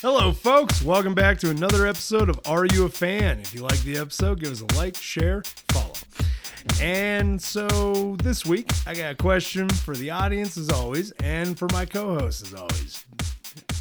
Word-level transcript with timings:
Hello, 0.00 0.30
folks. 0.30 0.80
Welcome 0.80 1.12
back 1.12 1.40
to 1.40 1.50
another 1.50 1.84
episode 1.84 2.28
of 2.28 2.38
Are 2.46 2.64
You 2.66 2.84
a 2.84 2.88
Fan? 2.88 3.40
If 3.40 3.52
you 3.52 3.62
like 3.62 3.80
the 3.80 3.98
episode, 3.98 4.38
give 4.38 4.52
us 4.52 4.60
a 4.60 4.76
like, 4.76 4.96
share, 4.96 5.42
follow. 5.70 5.92
And 6.80 7.42
so 7.42 8.14
this 8.22 8.46
week, 8.46 8.70
I 8.86 8.94
got 8.94 9.10
a 9.10 9.14
question 9.16 9.68
for 9.68 9.96
the 9.96 10.10
audience, 10.12 10.56
as 10.56 10.70
always, 10.70 11.10
and 11.20 11.58
for 11.58 11.66
my 11.72 11.84
co 11.84 12.16
host, 12.16 12.46
as 12.46 12.54
always. 12.54 13.04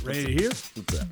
Ready 0.04 0.26
to 0.26 0.32
hear? 0.32 0.50
What's 0.50 1.00
up? 1.00 1.08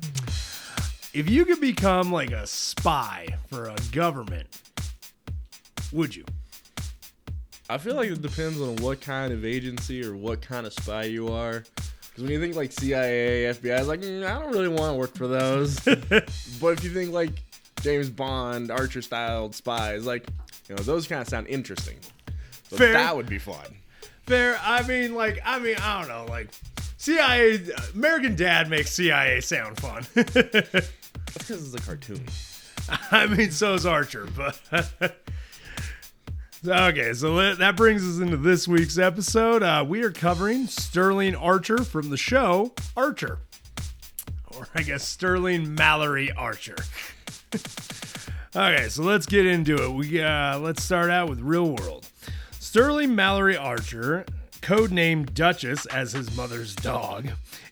If 1.14 1.30
you 1.30 1.44
could 1.44 1.60
become 1.60 2.10
like 2.10 2.32
a 2.32 2.44
spy 2.44 3.28
for 3.48 3.66
a 3.66 3.76
government, 3.92 4.60
would 5.92 6.16
you? 6.16 6.24
I 7.70 7.78
feel 7.78 7.94
like 7.94 8.10
it 8.10 8.22
depends 8.22 8.60
on 8.60 8.74
what 8.76 9.00
kind 9.00 9.32
of 9.32 9.44
agency 9.44 10.04
or 10.04 10.16
what 10.16 10.42
kind 10.42 10.66
of 10.66 10.72
spy 10.72 11.04
you 11.04 11.28
are. 11.28 11.62
Because 12.16 12.30
when 12.30 12.32
you 12.32 12.40
think 12.40 12.56
like 12.56 12.72
CIA, 12.72 13.44
FBI, 13.52 13.78
it's 13.78 13.88
like 13.88 14.00
mm, 14.00 14.24
I 14.24 14.40
don't 14.40 14.50
really 14.50 14.68
want 14.68 14.94
to 14.94 14.98
work 14.98 15.14
for 15.14 15.28
those. 15.28 15.78
but 15.80 16.72
if 16.72 16.82
you 16.82 16.88
think 16.88 17.12
like 17.12 17.42
James 17.82 18.08
Bond, 18.08 18.70
Archer 18.70 19.02
styled 19.02 19.54
spies, 19.54 20.06
like 20.06 20.26
you 20.66 20.74
know 20.74 20.82
those 20.82 21.06
kind 21.06 21.20
of 21.20 21.28
sound 21.28 21.46
interesting. 21.46 21.98
So 22.70 22.78
Fair. 22.78 22.94
that 22.94 23.14
would 23.14 23.28
be 23.28 23.38
fun. 23.38 23.66
Fair. 24.24 24.58
I 24.62 24.86
mean, 24.88 25.14
like, 25.14 25.40
I 25.44 25.58
mean, 25.58 25.76
I 25.76 26.00
don't 26.00 26.08
know, 26.08 26.24
like. 26.32 26.48
CIA, 26.96 27.60
American 27.94 28.34
Dad 28.34 28.70
makes 28.70 28.92
CIA 28.92 29.40
sound 29.40 29.78
fun. 29.78 30.04
Because 31.34 31.74
it's 31.74 31.82
a 31.82 31.86
cartoon. 31.86 32.24
I 33.12 33.26
mean, 33.26 33.50
so 33.50 33.74
is 33.74 33.84
Archer, 33.84 34.26
but 34.34 34.58
okay. 36.66 37.12
So 37.12 37.54
that 37.54 37.76
brings 37.76 38.06
us 38.06 38.20
into 38.20 38.36
this 38.36 38.66
week's 38.66 38.98
episode. 38.98 39.62
Uh, 39.62 39.84
we 39.86 40.02
are 40.02 40.10
covering 40.10 40.66
Sterling 40.66 41.34
Archer 41.34 41.78
from 41.78 42.10
the 42.10 42.16
show 42.16 42.72
Archer, 42.96 43.38
or 44.56 44.68
I 44.74 44.82
guess 44.82 45.06
Sterling 45.06 45.74
Mallory 45.74 46.32
Archer. 46.32 46.76
okay, 48.56 48.88
so 48.88 49.02
let's 49.02 49.26
get 49.26 49.46
into 49.46 49.82
it. 49.82 49.90
We 49.92 50.22
uh, 50.22 50.58
let's 50.58 50.82
start 50.82 51.10
out 51.10 51.28
with 51.28 51.40
real 51.40 51.74
world. 51.74 52.08
Sterling 52.58 53.14
Mallory 53.14 53.56
Archer, 53.56 54.26
codenamed 54.66 55.32
Duchess 55.32 55.86
as 55.86 56.10
his 56.10 56.36
mother's 56.36 56.74
dog, 56.74 57.28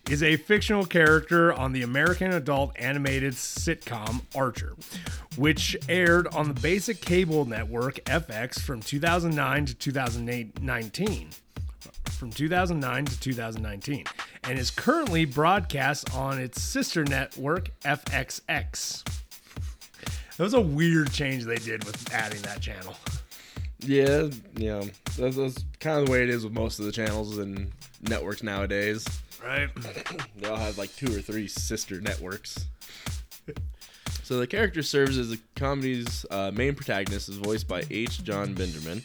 is 0.09 0.23
a 0.23 0.37
fictional 0.37 0.85
character 0.85 1.51
on 1.51 1.73
the 1.73 1.81
American 1.81 2.31
adult 2.31 2.71
animated 2.79 3.33
sitcom 3.33 4.21
Archer, 4.33 4.71
which 5.35 5.75
aired 5.89 6.25
on 6.27 6.47
the 6.47 6.57
basic 6.61 7.01
cable 7.01 7.43
network 7.43 7.95
FX 8.05 8.61
from 8.61 8.79
2009 8.79 9.65
to 9.65 9.75
2019. 9.75 11.29
From 12.11 12.29
2009 12.31 13.05
to 13.07 13.19
2019, 13.19 14.05
and 14.45 14.57
is 14.57 14.71
currently 14.71 15.25
broadcast 15.25 16.15
on 16.15 16.39
its 16.39 16.61
sister 16.61 17.03
network 17.03 17.77
FXX. 17.81 19.03
That 20.37 20.43
was 20.43 20.53
a 20.53 20.61
weird 20.61 21.11
change 21.11 21.43
they 21.43 21.57
did 21.57 21.83
with 21.83 22.13
adding 22.13 22.41
that 22.43 22.61
channel. 22.61 22.95
Yeah, 23.79 24.29
yeah. 24.55 24.83
That's, 25.17 25.35
that's 25.35 25.65
kind 25.79 25.99
of 25.99 26.05
the 26.05 26.11
way 26.11 26.23
it 26.23 26.29
is 26.29 26.43
with 26.43 26.53
most 26.53 26.79
of 26.79 26.85
the 26.85 26.91
channels 26.91 27.37
and 27.37 27.71
networks 28.01 28.43
nowadays. 28.43 29.05
Right? 29.43 29.69
They 30.37 30.49
all 30.49 30.57
have 30.57 30.77
like 30.77 30.93
two 30.95 31.15
or 31.15 31.21
three 31.21 31.47
sister 31.47 32.01
networks. 32.01 32.65
So 34.23 34.39
the 34.39 34.47
character 34.47 34.81
serves 34.81 35.17
as 35.17 35.29
the 35.29 35.39
comedy's 35.55 36.25
uh, 36.31 36.51
main 36.53 36.75
protagonist, 36.75 37.29
is 37.29 37.37
voiced 37.37 37.67
by 37.67 37.83
H. 37.91 38.23
John 38.23 38.53
Benjamin. 38.53 39.03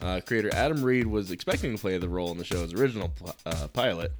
Uh, 0.00 0.20
creator 0.24 0.48
Adam 0.54 0.82
Reed 0.82 1.06
was 1.06 1.30
expecting 1.30 1.74
to 1.74 1.80
play 1.80 1.98
the 1.98 2.08
role 2.08 2.30
in 2.30 2.38
the 2.38 2.44
show's 2.44 2.72
original 2.72 3.12
uh, 3.44 3.68
pilot, 3.68 4.12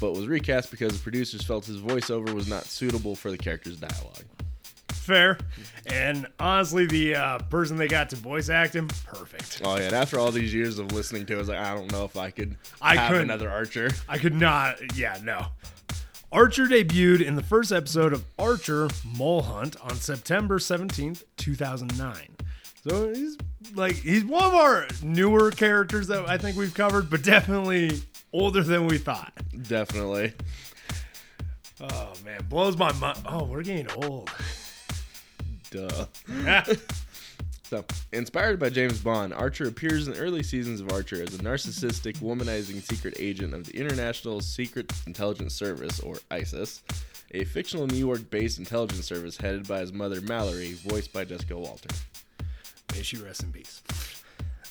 but 0.00 0.12
was 0.12 0.26
recast 0.26 0.70
because 0.70 0.92
the 0.92 0.98
producers 0.98 1.44
felt 1.44 1.66
his 1.66 1.78
voiceover 1.78 2.32
was 2.32 2.48
not 2.48 2.64
suitable 2.64 3.14
for 3.14 3.30
the 3.30 3.38
character's 3.38 3.76
dialogue. 3.76 4.24
Fair. 5.08 5.38
And 5.86 6.26
honestly, 6.38 6.84
the 6.84 7.14
uh, 7.14 7.38
person 7.38 7.78
they 7.78 7.88
got 7.88 8.10
to 8.10 8.16
voice 8.16 8.50
act 8.50 8.74
him, 8.76 8.88
perfect. 9.06 9.62
Oh 9.64 9.76
yeah, 9.78 9.84
and 9.84 9.94
after 9.94 10.18
all 10.18 10.30
these 10.30 10.52
years 10.52 10.78
of 10.78 10.92
listening 10.92 11.24
to 11.26 11.32
it, 11.32 11.36
I 11.36 11.38
was 11.38 11.48
like, 11.48 11.56
I 11.58 11.74
don't 11.74 11.90
know 11.90 12.04
if 12.04 12.14
I 12.18 12.28
could 12.30 12.56
I 12.82 12.94
have 12.96 13.08
couldn't. 13.12 13.22
another 13.24 13.48
Archer. 13.48 13.90
I 14.06 14.18
could 14.18 14.34
not, 14.34 14.96
yeah, 14.98 15.18
no. 15.22 15.46
Archer 16.30 16.66
debuted 16.66 17.22
in 17.22 17.36
the 17.36 17.42
first 17.42 17.72
episode 17.72 18.12
of 18.12 18.22
Archer 18.38 18.88
Mole 19.16 19.40
Hunt 19.40 19.76
on 19.80 19.94
September 19.96 20.58
17th, 20.58 21.24
2009. 21.38 22.36
So 22.86 23.08
he's 23.08 23.38
like, 23.74 23.94
he's 23.96 24.26
one 24.26 24.44
of 24.44 24.54
our 24.54 24.86
newer 25.02 25.50
characters 25.50 26.06
that 26.08 26.28
I 26.28 26.36
think 26.36 26.58
we've 26.58 26.74
covered, 26.74 27.08
but 27.08 27.22
definitely 27.22 28.02
older 28.30 28.62
than 28.62 28.86
we 28.86 28.98
thought. 28.98 29.32
Definitely. 29.68 30.34
Oh, 31.80 32.12
man, 32.26 32.44
blows 32.48 32.76
my 32.76 32.92
mind. 32.92 33.20
Oh, 33.24 33.44
we're 33.44 33.62
getting 33.62 33.90
old. 34.04 34.30
Duh. 35.70 36.06
So, 37.68 37.84
inspired 38.12 38.58
by 38.58 38.70
James 38.70 38.98
Bond, 38.98 39.34
Archer 39.34 39.68
appears 39.68 40.08
in 40.08 40.14
the 40.14 40.20
early 40.20 40.42
seasons 40.42 40.80
of 40.80 40.90
Archer 40.90 41.22
as 41.22 41.34
a 41.34 41.38
narcissistic, 41.38 42.16
womanizing 42.20 42.80
secret 42.80 43.16
agent 43.18 43.52
of 43.52 43.66
the 43.66 43.76
International 43.76 44.40
Secret 44.40 44.90
Intelligence 45.06 45.52
Service, 45.52 46.00
or 46.00 46.16
ISIS, 46.30 46.82
a 47.32 47.44
fictional 47.44 47.86
New 47.86 47.98
York 47.98 48.30
based 48.30 48.58
intelligence 48.58 49.04
service 49.04 49.36
headed 49.36 49.68
by 49.68 49.80
his 49.80 49.92
mother 49.92 50.22
Mallory, 50.22 50.72
voiced 50.88 51.12
by 51.12 51.26
Jessica 51.26 51.58
Walter. 51.58 51.90
May 52.94 53.02
she 53.02 53.18
rest 53.18 53.42
in 53.42 53.52
peace. 53.52 53.82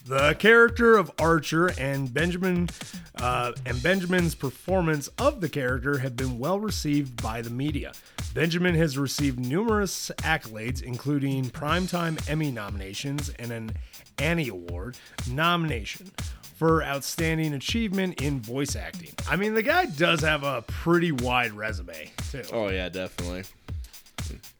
The 0.07 0.35
character 0.40 0.95
of 0.95 1.12
Archer 1.19 1.69
and 1.78 2.13
Benjamin 2.13 2.69
uh, 3.16 3.51
and 3.66 3.84
Benjamin's 3.84 4.35
performance 4.35 5.09
of 5.18 5.41
the 5.41 5.50
character 5.50 5.97
have 5.97 6.16
been 6.16 6.40
well 6.40 6.62
received 6.62 7.22
by 7.22 7.41
the 7.41 7.50
media. 7.50 7.91
Benjamin 8.34 8.73
has 8.75 8.97
received 8.97 9.38
numerous 9.38 10.09
accolades, 10.19 10.81
including 10.81 11.50
Primetime 11.50 12.17
Emmy 12.29 12.51
nominations 12.51 13.31
and 13.38 13.51
an 13.51 13.72
Annie 14.17 14.47
Award 14.47 14.97
nomination 15.29 16.09
for 16.56 16.84
outstanding 16.84 17.53
achievement 17.53 18.22
in 18.22 18.40
voice 18.40 18.78
acting. 18.78 19.12
I 19.29 19.35
mean, 19.35 19.56
the 19.56 19.63
guy 19.63 19.88
does 19.88 20.22
have 20.22 20.44
a 20.44 20.62
pretty 20.62 21.12
wide 21.12 21.51
resume, 21.51 22.12
too. 22.31 22.44
Oh, 22.53 22.69
yeah, 22.69 22.88
definitely. 22.88 23.44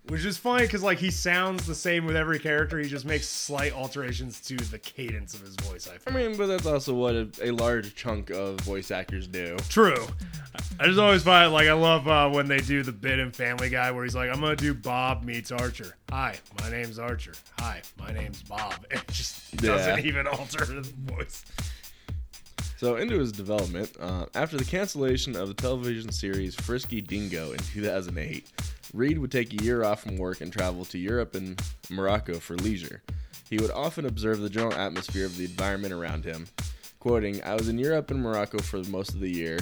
Which 0.10 0.24
is 0.24 0.38
funny 0.38 0.64
because 0.64 0.84
like 0.84 1.00
he 1.00 1.12
sounds 1.12 1.66
the 1.66 1.76
same 1.76 2.06
with 2.06 2.16
every 2.16 2.40
character. 2.40 2.80
He 2.80 2.88
just 2.88 3.06
makes 3.06 3.28
slight 3.28 3.74
alterations 3.74 4.40
to 4.42 4.56
the 4.56 4.80
cadence 4.80 5.34
of 5.34 5.42
his 5.42 5.56
voice. 5.56 5.90
I 5.90 6.10
I 6.10 6.14
mean, 6.14 6.38
but 6.38 6.48
that's 6.48 6.66
also 6.66 6.94
what 6.94 7.16
a, 7.16 7.30
a 7.42 7.52
large 7.52 7.94
chunk 7.94 8.30
of 8.30 8.60
voice 8.62 8.90
actors 8.90 9.28
do. 9.28 9.58
True. 9.68 10.08
I 10.80 10.86
just 10.86 11.00
always 11.00 11.24
find 11.24 11.52
like 11.52 11.68
I 11.68 11.74
love 11.74 12.08
uh, 12.08 12.30
when 12.30 12.48
they 12.48 12.60
do 12.60 12.84
the 12.84 12.94
bit 12.94 13.20
in 13.20 13.32
Family 13.32 13.70
Guy 13.70 13.92
where 13.92 14.06
he's 14.06 14.16
like, 14.16 14.30
"I'm 14.30 14.40
gonna 14.40 14.56
do 14.56 14.74
Bob 14.74 15.24
meets 15.24 15.52
Archer." 15.52 15.98
Hi, 16.10 16.38
my 16.62 16.70
name's 16.70 17.00
Archer. 17.00 17.34
Hi, 17.60 17.82
my 18.00 18.14
name's 18.14 18.44
Bob. 18.44 18.76
It 18.92 19.06
just 19.10 19.58
doesn't 19.58 20.06
even 20.06 20.26
alter 20.28 20.66
the 20.66 20.82
voice. 20.82 21.44
So, 22.78 22.98
into 22.98 23.18
his 23.18 23.32
development, 23.32 23.92
uh, 24.00 24.28
after 24.36 24.56
the 24.56 24.64
cancellation 24.64 25.36
of 25.36 25.48
the 25.48 25.56
television 25.56 26.12
series 26.12 26.54
Frisky 26.54 27.02
Dingo 27.02 27.52
in 27.52 27.58
2008, 27.58 28.52
Reed 28.98 29.20
would 29.20 29.32
take 29.32 29.54
a 29.54 29.64
year 29.64 29.84
off 29.84 30.02
from 30.02 30.18
work 30.18 30.42
and 30.42 30.52
travel 30.52 30.84
to 30.86 30.98
Europe 30.98 31.36
and 31.36 31.62
Morocco 31.92 32.40
for 32.40 32.56
leisure. 32.56 33.04
He 33.48 33.60
would 33.60 33.70
often 33.70 34.08
observe 34.08 34.40
the 34.40 34.50
general 34.50 34.74
atmosphere 34.74 35.28
of 35.28 35.38
the 35.38 35.46
environment 35.46 35.94
around 35.94 36.26
him. 36.26 36.48
Quoting, 37.00 37.44
I 37.44 37.54
was 37.54 37.70
in 37.70 37.78
Europe 37.78 38.10
and 38.10 38.20
Morocco 38.20 38.58
for 38.58 38.80
most 38.90 39.14
of 39.14 39.20
the 39.20 39.30
year, 39.30 39.60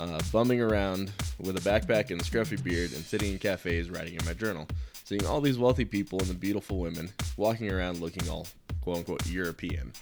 uh, 0.00 0.18
bumming 0.32 0.60
around 0.60 1.12
with 1.38 1.56
a 1.56 1.60
backpack 1.60 2.10
and 2.10 2.20
a 2.20 2.24
scruffy 2.24 2.60
beard 2.60 2.92
and 2.92 3.04
sitting 3.04 3.30
in 3.32 3.38
cafes 3.38 3.90
writing 3.90 4.14
in 4.14 4.26
my 4.26 4.34
journal, 4.34 4.66
seeing 5.04 5.24
all 5.24 5.40
these 5.40 5.56
wealthy 5.56 5.84
people 5.84 6.18
and 6.18 6.28
the 6.28 6.34
beautiful 6.34 6.80
women 6.80 7.08
walking 7.36 7.70
around 7.70 8.00
looking 8.00 8.28
all 8.28 8.48
quote 8.80 8.98
unquote 8.98 9.24
European. 9.28 9.92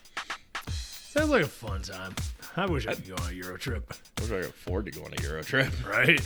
Sounds 0.70 1.28
like 1.28 1.42
a 1.42 1.46
fun 1.46 1.82
time. 1.82 2.14
I 2.58 2.64
wish 2.66 2.86
I 2.86 2.94
could 2.94 3.06
go 3.06 3.22
on 3.22 3.30
a 3.30 3.34
Euro 3.34 3.58
trip. 3.58 3.92
I 4.18 4.22
wish 4.22 4.30
I 4.30 4.40
could 4.40 4.50
afford 4.50 4.86
to 4.86 4.90
go 4.90 5.04
on 5.04 5.12
a 5.18 5.22
Euro 5.22 5.42
trip. 5.42 5.72
Right? 5.86 6.20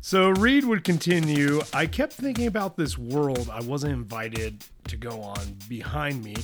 So 0.00 0.30
Reed 0.30 0.64
would 0.64 0.84
continue. 0.84 1.60
I 1.72 1.86
kept 1.86 2.12
thinking 2.12 2.46
about 2.46 2.76
this 2.76 2.96
world 2.96 3.50
I 3.52 3.60
wasn't 3.60 3.92
invited 3.92 4.64
to 4.88 4.96
go 4.96 5.20
on 5.20 5.56
behind 5.68 6.22
me 6.22 6.36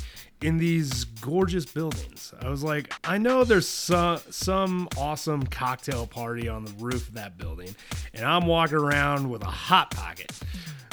in 0.42 0.56
these 0.56 1.04
gorgeous 1.04 1.64
buildings. 1.64 2.32
I 2.40 2.48
was 2.48 2.64
like, 2.64 2.92
I 3.04 3.18
know 3.18 3.44
there's 3.44 3.68
some, 3.68 4.18
some 4.30 4.88
awesome 4.96 5.46
cocktail 5.46 6.06
party 6.06 6.48
on 6.48 6.64
the 6.64 6.72
roof 6.78 7.08
of 7.08 7.14
that 7.14 7.38
building, 7.38 7.74
and 8.14 8.24
I'm 8.24 8.46
walking 8.46 8.78
around 8.78 9.28
with 9.30 9.42
a 9.42 9.50
hot 9.50 9.90
pocket. 9.90 10.32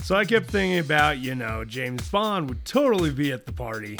So 0.03 0.15
I 0.15 0.25
kept 0.25 0.49
thinking 0.49 0.79
about, 0.79 1.17
you 1.17 1.35
know, 1.35 1.65
James 1.65 2.07
Bond 2.09 2.49
would 2.49 2.65
totally 2.65 3.11
be 3.11 3.31
at 3.31 3.45
the 3.45 3.51
party 3.51 3.97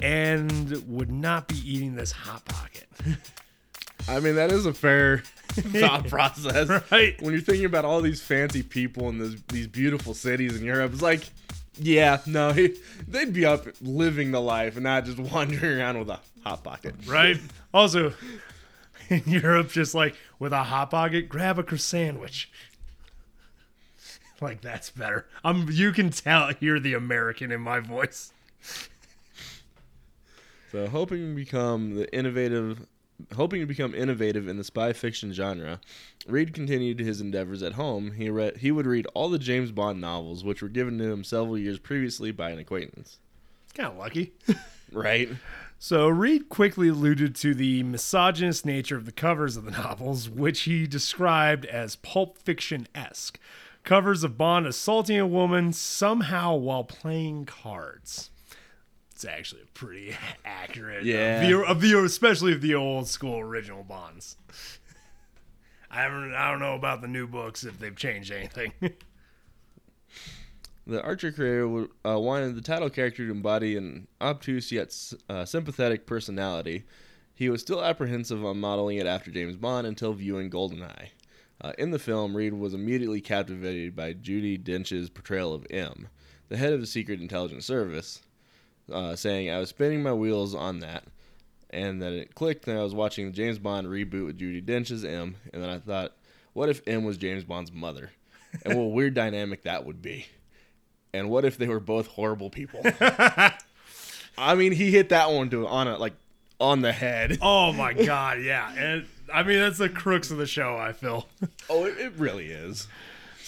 and 0.00 0.70
would 0.86 1.10
not 1.10 1.48
be 1.48 1.56
eating 1.64 1.96
this 1.96 2.12
hot 2.12 2.44
pocket. 2.44 2.86
I 4.08 4.20
mean, 4.20 4.36
that 4.36 4.50
is 4.50 4.66
a 4.66 4.72
fair 4.72 5.18
thought 5.50 6.08
process. 6.08 6.68
Right. 6.90 7.20
When 7.20 7.32
you're 7.32 7.42
thinking 7.42 7.66
about 7.66 7.84
all 7.84 8.00
these 8.00 8.22
fancy 8.22 8.62
people 8.62 9.08
in 9.08 9.18
this, 9.18 9.36
these 9.48 9.66
beautiful 9.66 10.14
cities 10.14 10.56
in 10.56 10.64
Europe, 10.64 10.92
it's 10.92 11.02
like, 11.02 11.22
yeah, 11.80 12.20
no, 12.26 12.52
he, 12.52 12.74
they'd 13.08 13.32
be 13.32 13.44
up 13.44 13.66
living 13.80 14.30
the 14.30 14.40
life 14.40 14.76
and 14.76 14.84
not 14.84 15.04
just 15.04 15.18
wandering 15.32 15.78
around 15.78 15.98
with 15.98 16.10
a 16.10 16.20
hot 16.44 16.64
pocket. 16.64 16.94
right? 17.06 17.36
Also, 17.72 18.14
in 19.08 19.22
Europe, 19.26 19.70
just 19.70 19.94
like 19.94 20.14
with 20.38 20.52
a 20.52 20.64
hot 20.64 20.90
pocket, 20.90 21.28
grab 21.28 21.58
a 21.58 21.62
croissant 21.62 22.14
sandwich. 22.14 22.50
Like 24.40 24.60
that's 24.60 24.90
better. 24.90 25.26
Um, 25.42 25.66
you 25.70 25.92
can 25.92 26.10
tell 26.10 26.48
hear 26.48 26.78
the 26.78 26.94
American 26.94 27.50
in 27.50 27.60
my 27.60 27.80
voice. 27.80 28.32
So, 30.70 30.86
hoping 30.86 31.30
to 31.30 31.34
become 31.34 31.94
the 31.96 32.14
innovative, 32.14 32.86
hoping 33.34 33.60
to 33.60 33.66
become 33.66 33.94
innovative 33.94 34.48
in 34.48 34.56
the 34.56 34.64
spy 34.64 34.92
fiction 34.92 35.32
genre, 35.32 35.80
Reed 36.26 36.54
continued 36.54 37.00
his 37.00 37.20
endeavors 37.20 37.62
at 37.62 37.74
home. 37.74 38.12
He 38.12 38.30
read, 38.30 38.58
he 38.58 38.70
would 38.70 38.86
read 38.86 39.06
all 39.14 39.28
the 39.28 39.38
James 39.38 39.72
Bond 39.72 40.00
novels, 40.00 40.44
which 40.44 40.62
were 40.62 40.68
given 40.68 40.98
to 40.98 41.10
him 41.10 41.24
several 41.24 41.58
years 41.58 41.78
previously 41.78 42.30
by 42.30 42.50
an 42.50 42.58
acquaintance. 42.58 43.18
Kind 43.74 43.90
of 43.90 43.96
lucky. 43.96 44.32
Right. 44.92 45.28
So 45.78 46.08
Reed 46.08 46.48
quickly 46.48 46.88
alluded 46.88 47.34
to 47.36 47.54
the 47.54 47.82
misogynist 47.82 48.64
nature 48.66 48.96
of 48.96 49.04
the 49.04 49.12
covers 49.12 49.56
of 49.56 49.64
the 49.64 49.70
novels, 49.70 50.28
which 50.28 50.62
he 50.62 50.86
described 50.86 51.66
as 51.66 51.96
pulp 51.96 52.38
fiction 52.38 52.88
esque. 52.94 53.38
Covers 53.84 54.24
of 54.24 54.36
Bond 54.36 54.66
assaulting 54.66 55.18
a 55.18 55.26
woman 55.26 55.72
somehow 55.72 56.54
while 56.54 56.84
playing 56.84 57.44
cards. 57.44 58.30
It's 59.18 59.24
actually 59.24 59.62
pretty 59.74 60.14
accurate. 60.44 61.04
Yeah. 61.04 61.40
Of 61.40 61.48
the, 61.48 61.64
of 61.64 61.80
the 61.80 62.04
especially 62.04 62.52
of 62.52 62.60
the 62.60 62.76
old 62.76 63.08
school 63.08 63.40
original 63.40 63.82
Bonds. 63.82 64.36
I 65.90 66.02
haven't. 66.02 66.36
I 66.36 66.52
don't 66.52 66.60
know 66.60 66.76
about 66.76 67.00
the 67.00 67.08
new 67.08 67.26
books 67.26 67.64
if 67.64 67.80
they've 67.80 67.96
changed 67.96 68.30
anything. 68.30 68.72
The 70.86 71.02
Archer 71.02 71.32
creator 71.32 71.88
uh, 72.06 72.18
wanted 72.18 72.56
the 72.56 72.62
title 72.62 72.88
character 72.88 73.26
to 73.26 73.32
embody 73.32 73.76
an 73.76 74.08
obtuse 74.22 74.72
yet 74.72 74.96
uh, 75.28 75.44
sympathetic 75.44 76.06
personality. 76.06 76.84
He 77.34 77.50
was 77.50 77.60
still 77.60 77.84
apprehensive 77.84 78.42
on 78.42 78.58
modeling 78.58 78.96
it 78.96 79.04
after 79.04 79.30
James 79.30 79.56
Bond 79.56 79.86
until 79.86 80.14
viewing 80.14 80.48
GoldenEye. 80.48 81.08
Uh, 81.60 81.72
in 81.76 81.90
the 81.90 81.98
film, 81.98 82.34
Reed 82.34 82.54
was 82.54 82.72
immediately 82.72 83.20
captivated 83.20 83.94
by 83.94 84.14
Judi 84.14 84.56
Dench's 84.56 85.10
portrayal 85.10 85.52
of 85.52 85.66
M, 85.68 86.08
the 86.48 86.56
head 86.56 86.72
of 86.72 86.80
the 86.80 86.86
Secret 86.86 87.20
Intelligence 87.20 87.66
Service, 87.66 88.22
uh, 88.92 89.16
saying, 89.16 89.50
I 89.50 89.58
was 89.58 89.70
spinning 89.70 90.02
my 90.02 90.12
wheels 90.12 90.54
on 90.54 90.80
that, 90.80 91.04
and 91.70 92.00
then 92.00 92.12
it 92.14 92.34
clicked, 92.34 92.66
and 92.68 92.78
I 92.78 92.82
was 92.82 92.94
watching 92.94 93.26
the 93.26 93.32
James 93.32 93.58
Bond 93.58 93.86
reboot 93.86 94.26
with 94.26 94.38
Judi 94.38 94.64
Dench 94.64 94.90
as 94.90 95.04
M, 95.04 95.36
and 95.52 95.62
then 95.62 95.70
I 95.70 95.78
thought, 95.78 96.12
what 96.52 96.68
if 96.68 96.82
M 96.86 97.04
was 97.04 97.18
James 97.18 97.44
Bond's 97.44 97.72
mother? 97.72 98.10
And 98.64 98.74
what 98.74 98.84
a 98.84 98.88
weird 98.88 99.14
dynamic 99.14 99.62
that 99.62 99.84
would 99.84 100.02
be. 100.02 100.26
And 101.12 101.30
what 101.30 101.44
if 101.44 101.56
they 101.56 101.68
were 101.68 101.80
both 101.80 102.06
horrible 102.08 102.50
people? 102.50 102.80
I 104.38 104.54
mean, 104.54 104.72
he 104.72 104.90
hit 104.90 105.08
that 105.10 105.30
one 105.30 105.50
to 105.50 105.66
on 105.66 105.88
it 105.88 106.00
like 106.00 106.14
on 106.60 106.80
the 106.80 106.92
head. 106.92 107.38
oh 107.42 107.72
my 107.72 107.92
god, 107.92 108.40
yeah. 108.42 108.72
And 108.76 109.06
I 109.32 109.42
mean 109.42 109.58
that's 109.58 109.78
the 109.78 109.88
crux 109.88 110.30
of 110.30 110.38
the 110.38 110.46
show, 110.46 110.76
I 110.76 110.92
feel. 110.92 111.28
Oh, 111.68 111.84
it, 111.84 111.98
it 111.98 112.12
really 112.16 112.46
is. 112.46 112.88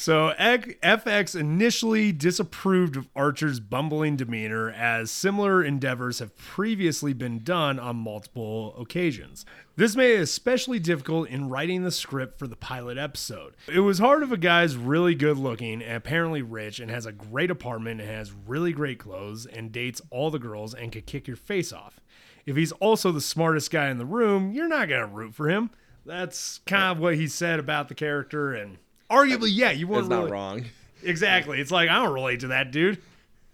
So 0.00 0.32
FX 0.38 1.38
initially 1.38 2.11
disapproved 2.11 2.97
of 2.97 3.06
Archer's 3.14 3.61
bumbling 3.61 4.17
demeanor 4.17 4.70
as 4.70 5.11
similar 5.11 5.62
endeavors 5.62 6.20
have 6.20 6.35
previously 6.38 7.12
been 7.12 7.44
done 7.44 7.79
on 7.79 7.97
multiple 7.97 8.75
occasions. 8.81 9.44
This 9.76 9.94
made 9.94 10.14
it 10.14 10.23
especially 10.23 10.79
difficult 10.79 11.29
in 11.29 11.50
writing 11.50 11.82
the 11.82 11.91
script 11.91 12.38
for 12.38 12.47
the 12.47 12.56
pilot 12.56 12.97
episode. 12.97 13.55
It 13.70 13.81
was 13.81 13.99
hard 13.99 14.23
if 14.23 14.32
a 14.32 14.38
guy's 14.38 14.75
really 14.75 15.14
good 15.14 15.37
looking 15.37 15.82
and 15.82 15.99
apparently 15.99 16.41
rich 16.41 16.81
and 16.81 16.91
has 16.91 17.05
a 17.05 17.12
great 17.12 17.50
apartment 17.50 18.00
and 18.00 18.08
has 18.08 18.32
really 18.32 18.73
great 18.73 18.99
clothes 18.99 19.44
and 19.44 19.70
dates 19.70 20.00
all 20.08 20.31
the 20.31 20.38
girls 20.38 20.73
and 20.73 20.93
could 20.93 21.05
kick 21.05 21.29
your 21.29 21.37
face 21.37 21.75
off. 21.75 22.00
If 22.47 22.56
he's 22.56 22.73
also 22.73 23.12
the 23.12 23.20
smartest 23.20 23.70
guy 23.70 23.91
in 23.91 23.99
the 23.99 24.06
room, 24.06 24.50
you're 24.50 24.67
not 24.67 24.88
going 24.88 25.02
to 25.02 25.14
root 25.14 25.35
for 25.35 25.50
him. 25.50 25.69
That's 26.06 26.61
kind 26.64 26.91
of 26.91 26.99
what 27.02 27.17
he 27.17 27.29
said 27.29 27.58
about 27.58 27.88
the 27.88 27.94
character 27.94 28.55
and 28.55 28.79
arguably 29.11 29.49
yeah, 29.53 29.71
you 29.71 29.87
It's 29.87 29.91
wouldn't 29.91 30.11
not 30.11 30.19
really, 30.21 30.33
wrong. 30.33 30.65
Exactly. 31.03 31.61
It's 31.61 31.71
like 31.71 31.89
I 31.89 32.03
don't 32.03 32.12
relate 32.12 32.41
to 32.41 32.49
that 32.49 32.71
dude. 32.71 32.99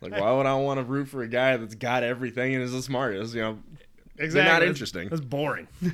Like, 0.00 0.12
why 0.12 0.30
would 0.32 0.46
I 0.46 0.54
want 0.56 0.78
to 0.78 0.84
root 0.84 1.08
for 1.08 1.22
a 1.22 1.28
guy 1.28 1.56
that's 1.56 1.74
got 1.74 2.02
everything 2.02 2.54
and 2.54 2.62
is 2.62 2.72
the 2.72 2.82
smartest? 2.82 3.34
You 3.34 3.40
know, 3.40 3.58
Exactly. 4.18 4.52
not 4.52 4.62
interesting. 4.62 5.08
That's 5.08 5.20
boring. 5.22 5.68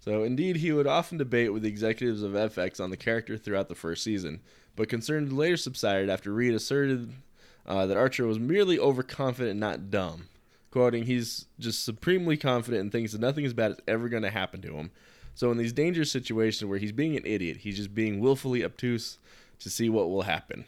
So, 0.00 0.24
indeed, 0.24 0.56
he 0.56 0.72
would 0.72 0.88
often 0.88 1.16
debate 1.16 1.52
with 1.52 1.62
the 1.62 1.68
executives 1.68 2.22
of 2.24 2.32
FX 2.32 2.80
on 2.80 2.90
the 2.90 2.96
character 2.96 3.38
throughout 3.38 3.68
the 3.68 3.76
first 3.76 4.02
season, 4.02 4.40
but 4.74 4.88
concerns 4.88 5.32
later 5.32 5.56
subsided 5.56 6.10
after 6.10 6.32
Reed 6.32 6.54
asserted 6.54 7.12
uh, 7.66 7.86
that 7.86 7.96
Archer 7.96 8.26
was 8.26 8.40
merely 8.40 8.80
overconfident, 8.80 9.52
and 9.52 9.60
not 9.60 9.92
dumb. 9.92 10.24
Quoting, 10.72 11.04
he's 11.04 11.44
just 11.60 11.84
supremely 11.84 12.36
confident 12.36 12.80
and 12.80 12.90
thinks 12.90 13.12
that 13.12 13.20
nothing 13.20 13.44
as 13.46 13.54
bad 13.54 13.70
is 13.72 13.76
ever 13.86 14.08
going 14.08 14.24
to 14.24 14.30
happen 14.30 14.60
to 14.62 14.74
him. 14.76 14.90
So, 15.34 15.50
in 15.50 15.58
these 15.58 15.72
dangerous 15.72 16.10
situations 16.10 16.68
where 16.68 16.78
he's 16.78 16.92
being 16.92 17.16
an 17.16 17.24
idiot, 17.24 17.58
he's 17.58 17.76
just 17.76 17.94
being 17.94 18.20
willfully 18.20 18.64
obtuse 18.64 19.18
to 19.60 19.70
see 19.70 19.88
what 19.88 20.10
will 20.10 20.22
happen. 20.22 20.64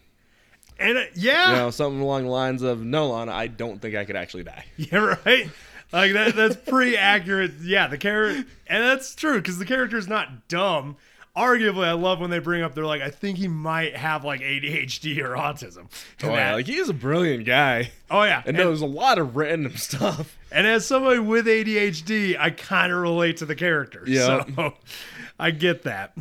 And 0.78 0.99
uh, 0.99 1.02
yeah, 1.14 1.50
You 1.50 1.56
know, 1.56 1.70
something 1.70 2.00
along 2.00 2.25
the 2.25 2.31
lines 2.31 2.62
of, 2.62 2.84
no, 2.84 3.11
Lana, 3.11 3.32
I 3.32 3.46
don't 3.46 3.81
think 3.81 3.94
I 3.94 4.05
could 4.05 4.16
actually 4.16 4.44
die. 4.44 4.64
yeah, 4.76 5.16
right. 5.25 5.49
Like 5.93 6.12
that. 6.14 6.34
That's 6.34 6.56
pretty 6.56 6.96
accurate. 6.96 7.52
Yeah, 7.62 7.87
the 7.87 7.99
character, 7.99 8.49
and 8.66 8.82
that's 8.82 9.14
true 9.14 9.37
because 9.38 9.58
the 9.58 9.66
character 9.66 9.96
is 9.96 10.08
not 10.08 10.49
dumb. 10.49 10.96
Arguably, 11.36 11.84
I 11.84 11.92
love 11.92 12.20
when 12.20 12.31
they 12.31 12.38
bring 12.38 12.62
up 12.62 12.75
they're 12.75 12.86
like, 12.86 13.02
I 13.02 13.10
think 13.10 13.38
he 13.38 13.48
might 13.48 13.96
have 13.96 14.25
like 14.25 14.40
ADHD 14.40 15.19
or 15.19 15.31
autism. 15.34 15.86
Oh, 16.22 16.28
And 16.28 16.32
yeah, 16.32 16.54
like 16.54 16.66
he 16.66 16.76
is 16.76 16.88
a 16.88 16.94
brilliant 16.94 17.44
guy 17.44 17.90
oh 18.10 18.22
yeah, 18.22 18.38
and 18.46 18.56
and, 18.56 18.58
knows 18.58 18.81
a 18.81 18.86
lot 18.86 19.19
of 19.19 19.34
random 19.34 19.76
stuff. 19.76 20.38
and 20.52 20.66
as 20.66 20.86
somebody 20.86 21.19
with 21.19 21.46
ADHD, 21.46 22.38
I 22.38 22.50
kind 22.50 22.92
of 22.92 22.98
relate 22.98 23.38
to 23.38 23.46
the 23.46 23.56
character. 23.56 24.04
Yeah. 24.06 24.44
so 24.54 24.75
I 25.38 25.50
get 25.50 25.82
that. 25.82 26.16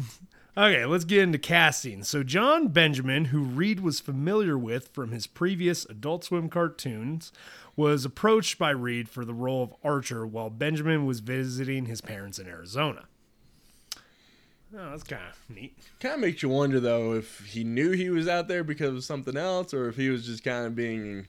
Okay, 0.55 0.85
let's 0.85 1.05
get 1.05 1.23
into 1.23 1.39
casting. 1.39 2.03
So, 2.03 2.21
John 2.21 2.67
Benjamin, 2.67 3.25
who 3.25 3.41
Reed 3.41 3.79
was 3.79 3.99
familiar 3.99 4.55
with 4.55 4.89
from 4.89 5.11
his 5.11 5.25
previous 5.25 5.83
Adult 5.85 6.23
Swim 6.25 6.47
cartoons, 6.47 7.31
was 7.75 8.05
approached 8.05 8.59
by 8.59 8.69
Reed 8.69 9.09
for 9.09 9.25
the 9.25 9.33
role 9.33 9.63
of 9.63 9.73
Archer 9.83 10.27
while 10.27 10.51
Benjamin 10.51 11.07
was 11.07 11.21
visiting 11.21 11.87
his 11.87 12.01
parents 12.01 12.37
in 12.37 12.47
Arizona. 12.47 13.05
Oh, 14.75 14.89
that's 14.89 15.03
kind 15.03 15.21
of 15.29 15.55
neat. 15.55 15.77
Kind 15.99 16.15
of 16.15 16.21
makes 16.21 16.41
you 16.41 16.49
wonder 16.49 16.79
though 16.79 17.13
if 17.13 17.45
he 17.45 17.63
knew 17.63 17.91
he 17.91 18.09
was 18.09 18.27
out 18.27 18.47
there 18.47 18.63
because 18.63 18.95
of 18.95 19.03
something 19.03 19.37
else, 19.37 19.73
or 19.73 19.87
if 19.87 19.95
he 19.95 20.09
was 20.09 20.25
just 20.25 20.43
kind 20.43 20.65
of 20.65 20.75
being 20.75 21.27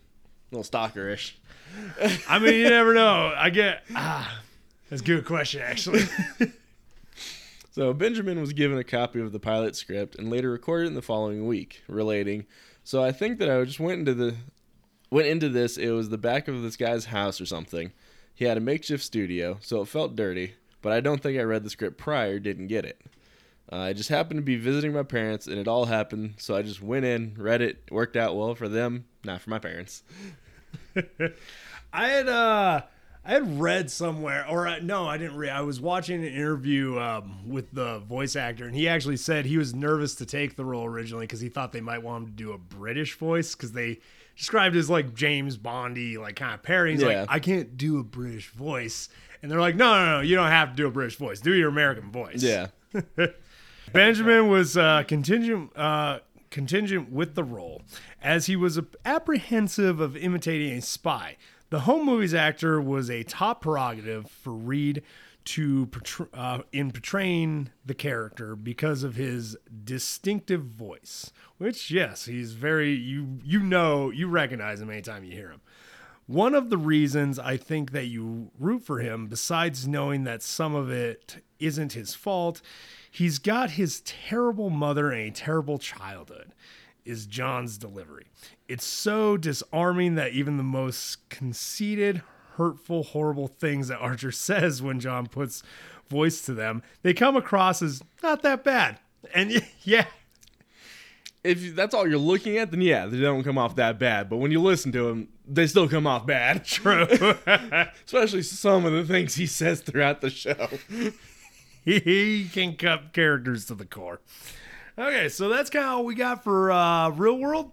a 0.51 0.57
little 0.57 0.65
stalkerish. 0.65 1.35
I 2.29 2.39
mean, 2.39 2.55
you 2.55 2.71
never 2.71 2.95
know. 2.95 3.35
I 3.37 3.51
get. 3.51 3.85
Ah, 3.95 4.41
that's 4.89 5.03
a 5.03 5.05
good 5.05 5.25
question, 5.27 5.61
actually. 5.63 6.03
So 7.75 7.93
Benjamin 7.93 8.41
was 8.41 8.53
given 8.53 8.79
a 8.79 8.85
copy 8.85 9.21
of 9.21 9.33
the 9.33 9.41
pilot 9.41 9.75
script 9.75 10.15
and 10.15 10.31
later 10.31 10.49
recorded 10.49 10.87
in 10.87 10.95
the 10.95 11.03
following 11.03 11.45
week, 11.45 11.83
relating. 11.89 12.47
So 12.85 13.03
I 13.03 13.11
think 13.11 13.41
that 13.41 13.51
I 13.51 13.65
just 13.65 13.81
went 13.81 13.99
into 13.99 14.15
the 14.15 14.37
went 15.11 15.27
into 15.27 15.49
this. 15.49 15.77
It 15.77 15.91
was 15.91 16.09
the 16.09 16.17
back 16.17 16.47
of 16.47 16.63
this 16.63 16.77
guy's 16.77 17.07
house 17.07 17.41
or 17.41 17.47
something. 17.47 17.91
He 18.33 18.45
had 18.45 18.57
a 18.57 18.61
makeshift 18.61 19.03
studio, 19.03 19.59
so 19.61 19.83
it 19.83 19.89
felt 19.89 20.15
dirty. 20.15 20.55
But 20.83 20.93
I 20.93 21.01
don't 21.01 21.21
think 21.21 21.37
I 21.37 21.43
read 21.43 21.65
the 21.65 21.71
script 21.71 21.99
prior. 21.99 22.39
Didn't 22.39 22.69
get 22.69 22.85
it. 22.85 23.01
Uh, 23.73 23.77
I 23.77 23.93
just 23.95 24.09
happened 24.11 24.39
to 24.39 24.43
be 24.43 24.57
visiting 24.57 24.93
my 24.93 25.03
parents, 25.03 25.47
and 25.47 25.59
it 25.59 25.67
all 25.69 25.87
happened. 25.87 26.35
So 26.39 26.55
I 26.55 26.63
just 26.63 26.83
went 26.83 27.05
in, 27.07 27.35
read 27.39 27.63
it, 27.63 27.79
worked 27.91 28.17
out 28.17 28.37
well 28.37 28.55
for 28.55 28.69
them, 28.69 29.07
not 29.25 29.41
for 29.41 29.51
my 29.51 29.59
parents. 29.59 30.03
I 31.93 32.09
had 32.09 32.29
uh 32.29 32.83
I 33.27 33.31
had 33.33 33.59
read 33.59 33.91
somewhere, 33.91 34.47
or 34.51 34.69
uh, 34.69 34.81
no, 34.83 35.07
I 35.09 35.17
didn't 35.17 35.37
read. 35.37 35.51
I 35.51 35.63
was 35.63 35.81
watching 35.81 36.23
an 36.23 36.31
interview 36.33 36.99
um, 36.99 37.49
with 37.49 37.73
the 37.73 38.01
voice 38.01 38.37
actor, 38.37 38.67
and 38.67 38.75
he 38.77 38.87
actually 38.87 39.17
said 39.17 39.47
he 39.47 39.57
was 39.57 39.75
nervous 39.75 40.15
to 40.17 40.27
take 40.27 40.57
the 40.57 40.65
role 40.65 40.85
originally 40.85 41.25
because 41.25 41.41
he 41.41 41.49
thought 41.49 41.73
they 41.73 41.81
might 41.81 42.03
want 42.03 42.25
him 42.25 42.31
to 42.31 42.37
do 42.37 42.53
a 42.53 42.59
British 42.59 43.17
voice 43.17 43.55
because 43.55 43.73
they 43.73 43.99
described 44.37 44.77
it 44.77 44.81
as 44.81 44.91
like 44.91 45.15
James 45.15 45.57
Bondy, 45.57 46.19
like 46.19 46.37
kind 46.37 46.53
of 46.53 46.63
parody. 46.63 46.93
He's 46.93 47.03
Yeah. 47.03 47.21
like, 47.23 47.29
I 47.31 47.39
can't 47.39 47.79
do 47.79 47.99
a 47.99 48.03
British 48.05 48.51
voice, 48.51 49.09
and 49.43 49.51
they're 49.51 49.61
like, 49.61 49.77
No, 49.77 49.95
no, 49.95 50.17
no, 50.17 50.21
you 50.21 50.37
don't 50.37 50.51
have 50.51 50.71
to 50.73 50.77
do 50.77 50.87
a 50.87 50.91
British 50.91 51.17
voice. 51.17 51.41
Do 51.41 51.55
your 51.55 51.71
American 51.71 52.13
voice. 52.13 52.43
Yeah. 52.43 52.67
Benjamin 53.95 54.49
was 54.49 54.77
uh, 54.77 55.05
contingent 55.05 55.71
uh, 55.77 56.19
contingent 56.51 57.13
with 57.13 57.37
the 57.37 57.45
role, 57.45 57.81
as 58.21 58.47
he 58.47 58.57
was 58.57 58.81
apprehensive 59.05 60.01
of 60.01 60.17
imitating 60.17 60.73
a 60.73 60.83
spy. 60.83 61.37
The 61.71 61.81
home 61.81 62.05
movies 62.05 62.35
actor 62.35 62.81
was 62.81 63.09
a 63.09 63.23
top 63.23 63.61
prerogative 63.61 64.29
for 64.29 64.53
Reed 64.53 65.03
to 65.45 65.89
uh, 66.33 66.63
in 66.73 66.91
portraying 66.91 67.71
the 67.87 67.95
character 67.95 68.57
because 68.57 69.05
of 69.05 69.15
his 69.15 69.57
distinctive 69.85 70.65
voice. 70.65 71.31
Which, 71.59 71.93
yes, 71.93 72.25
he's 72.25 72.55
very 72.55 72.91
you 72.93 73.39
you 73.45 73.61
know 73.61 74.11
you 74.11 74.27
recognize 74.27 74.81
him 74.81 74.91
anytime 74.91 75.23
you 75.23 75.33
hear 75.33 75.51
him. 75.51 75.61
One 76.27 76.57
of 76.57 76.69
the 76.69 76.79
reasons 76.79 77.39
I 77.39 77.59
think 77.59 77.93
that 77.93 78.07
you 78.07 78.51
root 78.59 78.83
for 78.83 78.99
him, 78.99 79.27
besides 79.27 79.87
knowing 79.87 80.25
that 80.25 80.43
some 80.43 80.75
of 80.75 80.91
it 80.91 81.45
isn't 81.61 81.93
his 81.93 82.15
fault, 82.15 82.61
he's 83.15 83.39
got 83.39 83.71
his 83.71 84.01
terrible 84.01 84.71
mother 84.71 85.11
and 85.11 85.29
a 85.29 85.31
terrible 85.31 85.79
childhood, 85.79 86.53
is 87.05 87.27
John's 87.27 87.79
delivery. 87.79 88.27
It's 88.69 88.85
so 88.85 89.37
disarming 89.37 90.17
that 90.17 90.33
even 90.33 90.57
the 90.57 90.65
most 90.65 91.29
conceited, 91.29 92.23
hurtful, 92.57 93.05
horrible 93.05 93.47
things 93.47 93.89
that 93.89 93.99
Archer 93.99 94.33
says 94.33 94.83
when 94.83 94.99
John 94.99 95.27
puts 95.29 95.63
voice 96.09 96.43
to 96.43 96.55
them, 96.55 96.83
they 97.03 97.15
come 97.15 97.37
across 97.37 97.83
as 97.83 98.03
not 98.23 98.43
that 98.43 98.65
bad. 98.65 98.99
And 99.33 99.63
yeah, 99.83 100.07
if 101.45 101.77
that's 101.77 101.95
all 101.95 102.09
you're 102.09 102.19
looking 102.19 102.59
at, 102.59 102.73
then 102.73 102.81
yeah, 102.81 103.07
they 103.07 103.21
don't 103.21 103.45
come 103.45 103.59
off 103.59 103.77
that 103.77 103.97
bad. 103.97 104.29
But 104.29 104.39
when 104.39 104.51
you 104.51 104.61
listen 104.61 104.91
to 104.91 105.09
him, 105.09 105.29
they 105.47 105.69
still 105.69 105.89
come 105.89 106.07
off 106.07 106.27
bad. 106.27 106.65
True. 106.65 107.07
Especially 108.07 108.43
some 108.43 108.85
of 108.85 108.93
the 108.93 109.05
things 109.05 109.37
he 109.37 109.47
says 109.47 109.83
throughout 109.83 110.21
the 110.21 110.31
show. 110.31 110.69
he 112.03 112.49
can 112.53 112.77
cut 112.77 113.13
characters 113.13 113.67
to 113.67 113.75
the 113.75 113.85
core. 113.85 114.21
Okay, 114.97 115.29
so 115.29 115.49
that's 115.49 115.71
kind 115.71 115.85
of 115.85 115.91
all 115.93 116.05
we 116.05 116.15
got 116.15 116.45
for 116.45 116.71
uh, 116.71 117.11
real 117.11 117.39
world. 117.39 117.73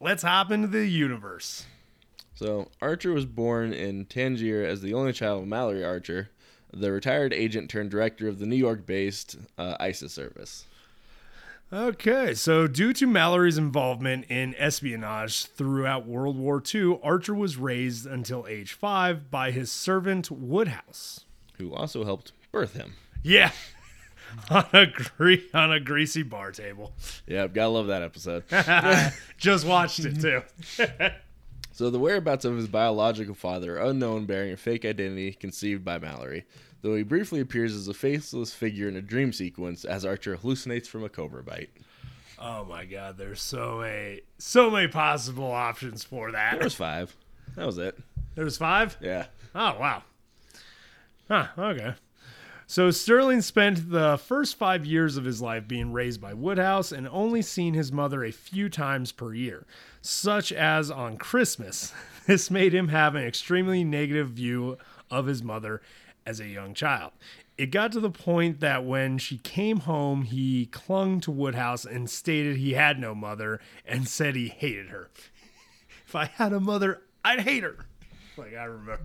Let's 0.00 0.22
hop 0.22 0.50
into 0.50 0.66
the 0.66 0.86
universe. 0.86 1.66
So 2.34 2.68
Archer 2.82 3.12
was 3.12 3.26
born 3.26 3.72
in 3.72 4.06
Tangier 4.06 4.64
as 4.64 4.80
the 4.80 4.94
only 4.94 5.12
child 5.12 5.42
of 5.42 5.48
Mallory 5.48 5.84
Archer, 5.84 6.30
the 6.72 6.90
retired 6.90 7.32
agent 7.32 7.70
turned 7.70 7.90
director 7.90 8.26
of 8.26 8.38
the 8.38 8.46
New 8.46 8.56
York-based 8.56 9.36
uh, 9.56 9.76
ISIS 9.78 10.12
service. 10.12 10.66
Okay, 11.72 12.34
so 12.34 12.66
due 12.66 12.92
to 12.92 13.06
Mallory's 13.06 13.58
involvement 13.58 14.26
in 14.28 14.54
espionage 14.56 15.44
throughout 15.44 16.06
World 16.06 16.38
War 16.38 16.62
II, 16.74 16.98
Archer 17.02 17.34
was 17.34 17.56
raised 17.56 18.06
until 18.06 18.46
age 18.46 18.72
five 18.72 19.30
by 19.30 19.50
his 19.50 19.70
servant 19.70 20.30
Woodhouse. 20.30 21.24
Who 21.58 21.72
also 21.74 22.04
helped 22.04 22.32
birth 22.52 22.74
him. 22.74 22.94
Yeah, 23.24 23.50
on 24.50 24.66
a 24.74 24.86
gre- 24.86 25.48
on 25.54 25.72
a 25.72 25.80
greasy 25.80 26.22
bar 26.22 26.52
table. 26.52 26.92
Yeah, 27.26 27.46
gotta 27.48 27.70
love 27.70 27.86
that 27.86 28.02
episode. 28.02 28.44
Just 29.38 29.66
watched 29.66 30.00
it 30.00 30.20
too. 30.20 30.42
so 31.72 31.88
the 31.90 31.98
whereabouts 31.98 32.44
of 32.44 32.56
his 32.56 32.68
biological 32.68 33.34
father 33.34 33.78
are 33.78 33.88
unknown, 33.90 34.26
bearing 34.26 34.52
a 34.52 34.56
fake 34.58 34.84
identity 34.84 35.32
conceived 35.32 35.84
by 35.84 35.98
Mallory. 35.98 36.44
Though 36.82 36.94
he 36.96 37.02
briefly 37.02 37.40
appears 37.40 37.74
as 37.74 37.88
a 37.88 37.94
faceless 37.94 38.52
figure 38.52 38.88
in 38.88 38.96
a 38.96 39.00
dream 39.00 39.32
sequence 39.32 39.86
as 39.86 40.04
Archer 40.04 40.36
hallucinates 40.36 40.86
from 40.86 41.02
a 41.02 41.08
cobra 41.08 41.42
bite. 41.42 41.70
Oh 42.38 42.66
my 42.66 42.84
god, 42.84 43.16
there's 43.16 43.40
so 43.40 43.78
many 43.78 44.20
so 44.36 44.70
many 44.70 44.88
possible 44.88 45.50
options 45.50 46.04
for 46.04 46.30
that. 46.32 46.56
There 46.56 46.64
was 46.64 46.74
five. 46.74 47.16
That 47.56 47.64
was 47.64 47.78
it. 47.78 47.96
There 48.34 48.44
was 48.44 48.58
five? 48.58 48.98
Yeah. 49.00 49.26
Oh 49.54 49.78
wow. 49.80 50.02
Huh, 51.28 51.46
okay. 51.56 51.94
So 52.66 52.90
Sterling 52.90 53.42
spent 53.42 53.90
the 53.90 54.16
first 54.16 54.56
five 54.56 54.86
years 54.86 55.16
of 55.16 55.24
his 55.24 55.42
life 55.42 55.68
being 55.68 55.92
raised 55.92 56.20
by 56.20 56.32
Woodhouse 56.32 56.92
and 56.92 57.06
only 57.08 57.42
seen 57.42 57.74
his 57.74 57.92
mother 57.92 58.24
a 58.24 58.32
few 58.32 58.70
times 58.70 59.12
per 59.12 59.34
year, 59.34 59.66
such 60.00 60.50
as 60.52 60.90
on 60.90 61.16
Christmas. 61.16 61.92
This 62.26 62.50
made 62.50 62.74
him 62.74 62.88
have 62.88 63.16
an 63.16 63.22
extremely 63.22 63.84
negative 63.84 64.30
view 64.30 64.78
of 65.10 65.26
his 65.26 65.42
mother 65.42 65.82
as 66.24 66.40
a 66.40 66.46
young 66.46 66.72
child. 66.72 67.12
It 67.58 67.66
got 67.66 67.92
to 67.92 68.00
the 68.00 68.10
point 68.10 68.60
that 68.60 68.82
when 68.86 69.18
she 69.18 69.36
came 69.36 69.80
home, 69.80 70.22
he 70.22 70.64
clung 70.64 71.20
to 71.20 71.30
Woodhouse 71.30 71.84
and 71.84 72.08
stated 72.08 72.56
he 72.56 72.72
had 72.72 72.98
no 72.98 73.14
mother 73.14 73.60
and 73.84 74.08
said 74.08 74.36
he 74.36 74.48
hated 74.48 74.88
her. 74.88 75.10
if 76.06 76.16
I 76.16 76.24
had 76.24 76.54
a 76.54 76.60
mother, 76.60 77.02
I'd 77.22 77.40
hate 77.40 77.62
her. 77.62 77.76
Like 78.38 78.54
I 78.54 78.64
remember. 78.64 79.02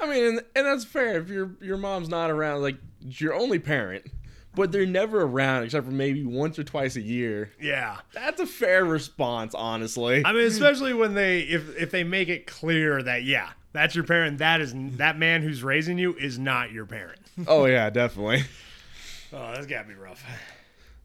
I 0.00 0.06
mean, 0.06 0.24
and, 0.24 0.40
and 0.56 0.66
that's 0.66 0.84
fair 0.84 1.20
if 1.20 1.28
your 1.28 1.50
your 1.60 1.76
mom's 1.76 2.08
not 2.08 2.30
around, 2.30 2.62
like 2.62 2.76
your 3.00 3.34
only 3.34 3.58
parent, 3.58 4.06
but 4.54 4.72
they're 4.72 4.86
never 4.86 5.22
around 5.22 5.64
except 5.64 5.86
for 5.86 5.92
maybe 5.92 6.24
once 6.24 6.58
or 6.58 6.64
twice 6.64 6.96
a 6.96 7.00
year. 7.00 7.52
Yeah. 7.60 7.98
That's 8.12 8.40
a 8.40 8.46
fair 8.46 8.84
response, 8.84 9.54
honestly. 9.54 10.22
I 10.24 10.32
mean, 10.32 10.46
especially 10.46 10.92
when 10.94 11.14
they 11.14 11.40
if 11.40 11.76
if 11.76 11.90
they 11.90 12.04
make 12.04 12.28
it 12.28 12.46
clear 12.46 13.02
that 13.02 13.24
yeah, 13.24 13.50
that's 13.72 13.94
your 13.94 14.04
parent. 14.04 14.38
That 14.38 14.60
is 14.60 14.74
that 14.96 15.18
man 15.18 15.42
who's 15.42 15.62
raising 15.62 15.98
you 15.98 16.14
is 16.14 16.38
not 16.38 16.72
your 16.72 16.86
parent. 16.86 17.20
oh 17.46 17.66
yeah, 17.66 17.90
definitely. 17.90 18.44
Oh, 19.34 19.50
that's 19.54 19.64
gotta 19.66 19.88
be 19.88 19.94
rough. 19.94 20.22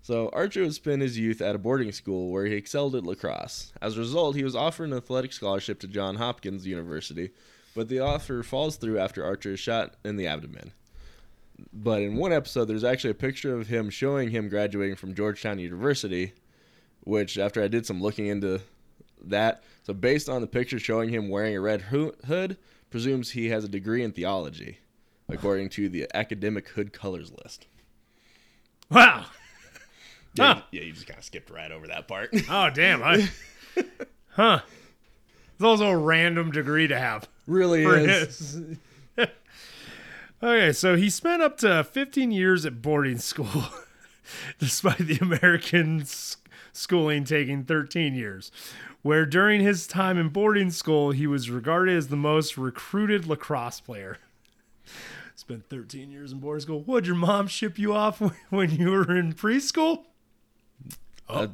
So 0.02 0.30
Archer 0.34 0.62
would 0.62 0.74
spend 0.74 1.02
his 1.02 1.18
youth 1.18 1.42
at 1.42 1.56
a 1.56 1.58
boarding 1.58 1.94
school 1.94 2.30
where 2.30 2.46
he 2.46 2.56
excelled 2.56 2.94
at 2.96 3.06
lacrosse. 3.06 3.72
As 3.82 3.96
a 3.96 4.00
result, 4.02 4.36
he 4.36 4.44
was 4.44 4.54
offered 4.56 4.90
an 4.90 4.98
athletic 4.98 5.32
scholarship 5.32 5.80
to 5.80 5.88
Johns 5.88 6.18
Hopkins 6.18 6.68
University, 6.68 7.32
but 7.78 7.88
the 7.90 8.02
author 8.02 8.42
falls 8.44 8.76
through 8.76 8.98
after 9.00 9.24
Archer 9.24 9.54
is 9.54 9.60
shot 9.60 9.94
in 10.04 10.18
the 10.18 10.26
abdomen. 10.28 10.72
But 11.72 12.02
in 12.02 12.18
one 12.18 12.34
episode, 12.34 12.66
there's 12.66 12.84
actually 12.84 13.12
a 13.12 13.16
picture 13.16 13.56
of 13.56 13.68
him 13.68 13.90
showing 13.90 14.32
him 14.32 14.50
graduating 14.50 14.96
from 14.96 15.14
Georgetown 15.16 15.60
University, 15.60 16.34
which 17.02 17.38
after 17.38 17.64
I 17.64 17.68
did 17.68 17.86
some 17.86 18.02
looking 18.02 18.28
into 18.28 18.62
that, 19.24 19.64
so 19.84 19.94
based 19.94 20.28
on 20.28 20.42
the 20.42 20.48
picture 20.48 20.80
showing 20.80 21.10
him 21.10 21.30
wearing 21.30 21.56
a 21.56 21.62
red 21.62 21.84
ho- 21.84 22.14
hood, 22.26 22.58
presumes 22.90 23.32
he 23.32 23.50
has 23.50 23.64
a 23.64 23.68
degree 23.70 24.04
in 24.04 24.12
theology, 24.12 24.80
according 25.30 25.70
to 25.70 25.88
the 25.90 26.08
academic 26.14 26.68
hood 26.70 26.94
colors 26.94 27.32
list. 27.44 27.68
Wow. 28.90 29.26
Yeah, 30.36 30.54
Huh. 30.54 30.62
you, 30.72 30.80
yeah, 30.80 30.86
you 30.86 30.94
just 30.94 31.08
kind 31.08 31.18
of 31.18 31.24
skipped 31.24 31.50
right 31.50 31.72
over 31.72 31.88
that 31.88 32.08
part. 32.08 32.30
Oh 32.50 32.70
damn. 32.70 33.02
I, 33.04 33.28
huh. 34.30 34.60
It's 35.56 35.64
also 35.64 35.88
a 35.90 35.98
random 35.98 36.52
degree 36.52 36.88
to 36.88 36.98
have. 37.00 37.28
Really 37.48 37.84
for 37.84 37.98
is. 37.98 38.08
his. 38.08 38.62
okay, 40.44 40.72
so 40.72 40.96
he 40.96 41.10
spent 41.10 41.42
up 41.42 41.58
to 41.60 41.84
15 41.84 42.32
years 42.32 42.66
at 42.66 42.82
boarding 42.82 43.18
school, 43.18 43.66
despite 44.60 45.00
the 45.00 45.18
American 45.20 46.06
schooling 46.74 47.24
taking 47.24 47.64
13 47.64 48.14
years. 48.14 48.52
Where 49.02 49.26
during 49.26 49.62
his 49.62 49.88
time 49.88 50.18
in 50.18 50.30
boarding 50.30 50.70
school, 50.70 51.12
he 51.12 51.28
was 51.28 51.50
regarded 51.50 51.96
as 51.96 52.10
the 52.10 52.18
most 52.18 52.58
recruited 52.58 53.26
lacrosse 53.26 53.80
player. 53.80 54.18
Spent 55.36 55.70
13 55.70 56.12
years 56.12 56.32
in 56.32 56.40
boarding 56.40 56.62
school. 56.62 56.82
Would 56.82 57.08
your 57.08 57.16
mom 57.16 57.48
ship 57.48 57.80
you 57.80 57.94
off 57.94 58.22
when 58.50 58.72
you 58.72 58.92
were 58.92 59.16
in 59.16 59.34
preschool? 59.34 60.04
Uh, 61.30 61.48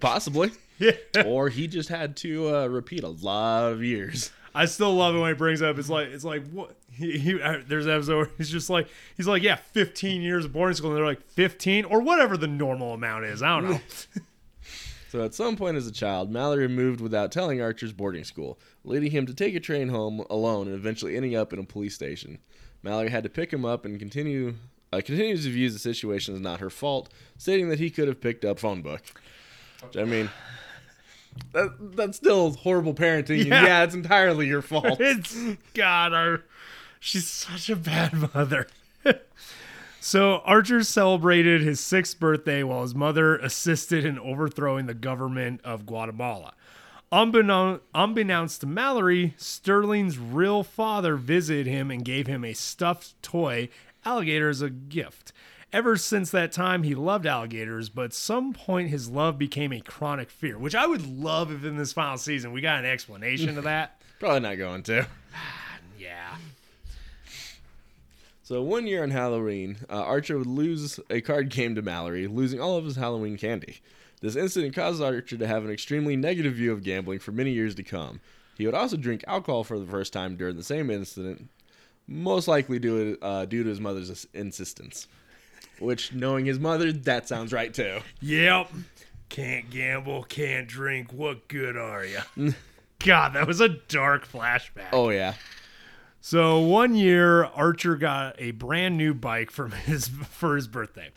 possibly. 0.00 0.52
Yeah. 0.78 0.92
Or 1.26 1.48
he 1.48 1.66
just 1.66 1.88
had 1.88 2.16
to 2.18 2.54
uh, 2.56 2.66
repeat 2.66 3.02
a 3.02 3.08
lot 3.08 3.72
of 3.72 3.82
years. 3.82 4.30
I 4.54 4.66
still 4.66 4.94
love 4.94 5.14
it 5.14 5.18
when 5.18 5.28
he 5.30 5.34
brings 5.34 5.62
up. 5.62 5.78
It's 5.78 5.88
like 5.88 6.08
it's 6.08 6.24
like 6.24 6.48
what 6.50 6.76
he, 6.90 7.18
he 7.18 7.40
uh, 7.40 7.58
there's 7.66 7.86
an 7.86 7.92
episode 7.92 8.16
where 8.16 8.30
he's 8.38 8.50
just 8.50 8.70
like 8.70 8.88
he's 9.16 9.26
like 9.26 9.42
yeah, 9.42 9.56
15 9.56 10.22
years 10.22 10.44
of 10.44 10.52
boarding 10.52 10.74
school, 10.74 10.90
and 10.90 10.98
they're 10.98 11.06
like 11.06 11.22
15 11.30 11.84
or 11.84 12.00
whatever 12.00 12.36
the 12.36 12.46
normal 12.46 12.94
amount 12.94 13.24
is. 13.24 13.42
I 13.42 13.60
don't 13.60 13.70
know. 13.70 13.80
So 15.10 15.24
at 15.24 15.34
some 15.34 15.56
point 15.56 15.78
as 15.78 15.86
a 15.86 15.92
child, 15.92 16.30
Mallory 16.30 16.68
moved 16.68 17.00
without 17.00 17.32
telling 17.32 17.62
Archer's 17.62 17.94
boarding 17.94 18.24
school, 18.24 18.58
leading 18.84 19.10
him 19.10 19.24
to 19.24 19.32
take 19.32 19.54
a 19.54 19.60
train 19.60 19.88
home 19.88 20.22
alone 20.28 20.66
and 20.66 20.76
eventually 20.76 21.16
ending 21.16 21.34
up 21.34 21.50
in 21.52 21.58
a 21.58 21.64
police 21.64 21.94
station. 21.94 22.38
Mallory 22.82 23.08
had 23.08 23.24
to 23.24 23.30
pick 23.30 23.50
him 23.50 23.64
up 23.64 23.86
and 23.86 23.98
continue 23.98 24.56
uh, 24.92 25.00
continues 25.04 25.44
to 25.44 25.50
view 25.50 25.70
the 25.70 25.78
situation 25.78 26.34
as 26.34 26.40
not 26.40 26.60
her 26.60 26.70
fault, 26.70 27.12
stating 27.36 27.68
that 27.70 27.78
he 27.78 27.90
could 27.90 28.08
have 28.08 28.20
picked 28.20 28.44
up 28.44 28.58
phone 28.58 28.82
book. 28.82 29.02
Which, 29.82 29.96
I 29.96 30.04
mean, 30.04 30.30
that, 31.52 31.96
that's 31.96 32.16
still 32.16 32.52
horrible 32.52 32.94
parenting. 32.94 33.46
Yeah. 33.46 33.64
yeah, 33.64 33.84
it's 33.84 33.94
entirely 33.94 34.46
your 34.46 34.62
fault. 34.62 34.84
it's 35.00 35.36
God, 35.74 36.12
our, 36.12 36.42
she's 37.00 37.28
such 37.28 37.70
a 37.70 37.76
bad 37.76 38.34
mother. 38.34 38.66
so 40.00 40.38
Archer 40.44 40.82
celebrated 40.82 41.62
his 41.62 41.80
sixth 41.80 42.18
birthday 42.18 42.62
while 42.62 42.82
his 42.82 42.94
mother 42.94 43.36
assisted 43.36 44.04
in 44.04 44.18
overthrowing 44.18 44.86
the 44.86 44.94
government 44.94 45.60
of 45.64 45.86
Guatemala. 45.86 46.54
Unbeknown, 47.10 47.80
unbeknownst 47.94 48.60
to 48.60 48.66
Mallory, 48.66 49.34
Sterling's 49.38 50.18
real 50.18 50.62
father 50.62 51.16
visited 51.16 51.66
him 51.66 51.90
and 51.90 52.04
gave 52.04 52.26
him 52.26 52.44
a 52.44 52.52
stuffed 52.52 53.20
toy 53.22 53.70
alligator 54.04 54.50
as 54.50 54.60
a 54.60 54.68
gift. 54.68 55.32
Ever 55.70 55.98
since 55.98 56.30
that 56.30 56.50
time, 56.50 56.82
he 56.82 56.94
loved 56.94 57.26
alligators, 57.26 57.90
but 57.90 58.06
at 58.06 58.12
some 58.14 58.54
point 58.54 58.88
his 58.88 59.10
love 59.10 59.38
became 59.38 59.70
a 59.70 59.80
chronic 59.80 60.30
fear, 60.30 60.56
which 60.58 60.74
I 60.74 60.86
would 60.86 61.06
love 61.06 61.52
if 61.52 61.62
in 61.62 61.76
this 61.76 61.92
final 61.92 62.16
season 62.16 62.52
we 62.52 62.62
got 62.62 62.78
an 62.78 62.86
explanation 62.86 63.58
of 63.58 63.64
that. 63.64 64.00
Probably 64.18 64.40
not 64.40 64.56
going 64.56 64.82
to. 64.84 65.06
Yeah. 65.98 66.36
So 68.44 68.62
one 68.62 68.86
year 68.86 69.02
on 69.02 69.10
Halloween, 69.10 69.78
uh, 69.90 69.94
Archer 69.94 70.38
would 70.38 70.46
lose 70.46 70.98
a 71.10 71.20
card 71.20 71.50
game 71.50 71.74
to 71.74 71.82
Mallory, 71.82 72.28
losing 72.28 72.60
all 72.60 72.76
of 72.76 72.84
his 72.84 72.96
Halloween 72.96 73.36
candy. 73.36 73.80
This 74.22 74.36
incident 74.36 74.74
caused 74.74 75.02
Archer 75.02 75.36
to 75.36 75.46
have 75.46 75.64
an 75.64 75.70
extremely 75.70 76.16
negative 76.16 76.54
view 76.54 76.72
of 76.72 76.82
gambling 76.82 77.18
for 77.18 77.32
many 77.32 77.50
years 77.50 77.74
to 77.74 77.82
come. 77.82 78.20
He 78.56 78.64
would 78.64 78.74
also 78.76 78.96
drink 78.96 79.24
alcohol 79.26 79.64
for 79.64 79.78
the 79.78 79.86
first 79.86 80.12
time 80.12 80.36
during 80.36 80.56
the 80.56 80.62
same 80.62 80.88
incident, 80.88 81.50
most 82.06 82.48
likely 82.48 82.78
due, 82.78 83.18
uh, 83.20 83.44
due 83.44 83.64
to 83.64 83.68
his 83.68 83.80
mother's 83.80 84.26
insistence. 84.32 85.08
Which, 85.80 86.12
knowing 86.12 86.46
his 86.46 86.58
mother, 86.58 86.92
that 86.92 87.28
sounds 87.28 87.52
right 87.52 87.72
too. 87.72 88.00
Yep. 88.20 88.70
Can't 89.28 89.70
gamble, 89.70 90.22
can't 90.24 90.66
drink. 90.66 91.12
What 91.12 91.48
good 91.48 91.76
are 91.76 92.04
you? 92.04 92.54
God, 92.98 93.34
that 93.34 93.46
was 93.46 93.60
a 93.60 93.68
dark 93.68 94.26
flashback. 94.26 94.88
Oh 94.92 95.10
yeah, 95.10 95.34
So 96.20 96.58
one 96.58 96.94
year, 96.94 97.44
Archer 97.44 97.96
got 97.96 98.36
a 98.38 98.50
brand 98.52 98.96
new 98.96 99.14
bike 99.14 99.50
from 99.50 99.70
his 99.86 100.08
for 100.08 100.56
his 100.56 100.66
birthday. 100.66 101.10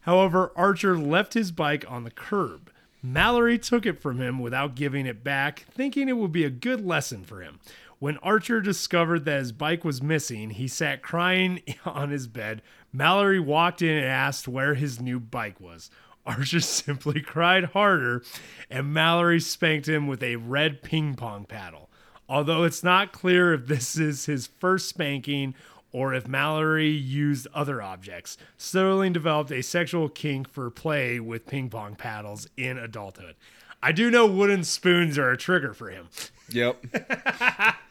However, 0.00 0.52
Archer 0.56 0.98
left 0.98 1.34
his 1.34 1.50
bike 1.50 1.84
on 1.88 2.04
the 2.04 2.10
curb. 2.10 2.70
Mallory 3.02 3.58
took 3.58 3.86
it 3.86 4.00
from 4.00 4.18
him 4.18 4.38
without 4.40 4.74
giving 4.74 5.06
it 5.06 5.22
back, 5.22 5.60
thinking 5.70 6.08
it 6.08 6.16
would 6.16 6.32
be 6.32 6.44
a 6.44 6.50
good 6.50 6.84
lesson 6.84 7.22
for 7.24 7.40
him. 7.40 7.60
When 7.98 8.18
Archer 8.18 8.60
discovered 8.60 9.24
that 9.24 9.38
his 9.38 9.52
bike 9.52 9.84
was 9.84 10.02
missing, 10.02 10.50
he 10.50 10.68
sat 10.68 11.02
crying 11.02 11.62
on 11.84 12.10
his 12.10 12.26
bed. 12.26 12.62
Mallory 12.92 13.40
walked 13.40 13.80
in 13.80 13.96
and 13.96 14.06
asked 14.06 14.46
where 14.46 14.74
his 14.74 15.00
new 15.00 15.18
bike 15.18 15.60
was. 15.60 15.90
Archer 16.26 16.60
simply 16.60 17.20
cried 17.20 17.64
harder, 17.66 18.22
and 18.68 18.92
Mallory 18.92 19.40
spanked 19.40 19.88
him 19.88 20.06
with 20.06 20.22
a 20.22 20.36
red 20.36 20.82
ping 20.82 21.14
pong 21.14 21.44
paddle. 21.44 21.88
Although 22.28 22.64
it's 22.64 22.82
not 22.82 23.12
clear 23.12 23.54
if 23.54 23.66
this 23.66 23.96
is 23.96 24.26
his 24.26 24.48
first 24.48 24.88
spanking 24.88 25.54
or 25.92 26.12
if 26.12 26.26
Mallory 26.26 26.90
used 26.90 27.46
other 27.54 27.80
objects, 27.80 28.36
Sterling 28.58 29.12
developed 29.12 29.52
a 29.52 29.62
sexual 29.62 30.08
kink 30.08 30.48
for 30.48 30.68
play 30.68 31.20
with 31.20 31.46
ping 31.46 31.70
pong 31.70 31.94
paddles 31.94 32.48
in 32.56 32.76
adulthood. 32.76 33.36
I 33.82 33.92
do 33.92 34.10
know 34.10 34.26
wooden 34.26 34.64
spoons 34.64 35.16
are 35.16 35.30
a 35.30 35.36
trigger 35.36 35.72
for 35.72 35.90
him. 35.90 36.08
Yep. 36.50 36.84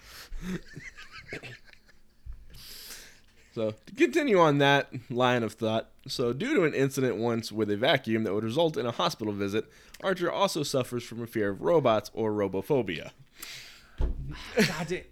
so 3.53 3.73
to 3.85 3.95
continue 3.95 4.39
on 4.39 4.57
that 4.59 4.89
line 5.09 5.43
of 5.43 5.53
thought, 5.53 5.89
so 6.07 6.33
due 6.33 6.55
to 6.55 6.63
an 6.63 6.73
incident 6.73 7.17
once 7.17 7.51
with 7.51 7.69
a 7.71 7.77
vacuum 7.77 8.23
that 8.23 8.33
would 8.33 8.43
result 8.43 8.77
in 8.77 8.85
a 8.85 8.91
hospital 8.91 9.33
visit, 9.33 9.65
Archer 10.03 10.31
also 10.31 10.63
suffers 10.63 11.03
from 11.03 11.21
a 11.21 11.27
fear 11.27 11.49
of 11.49 11.61
robots 11.61 12.11
or 12.13 12.31
robophobia. 12.31 13.11
God 13.99 14.87
damn. 14.87 15.03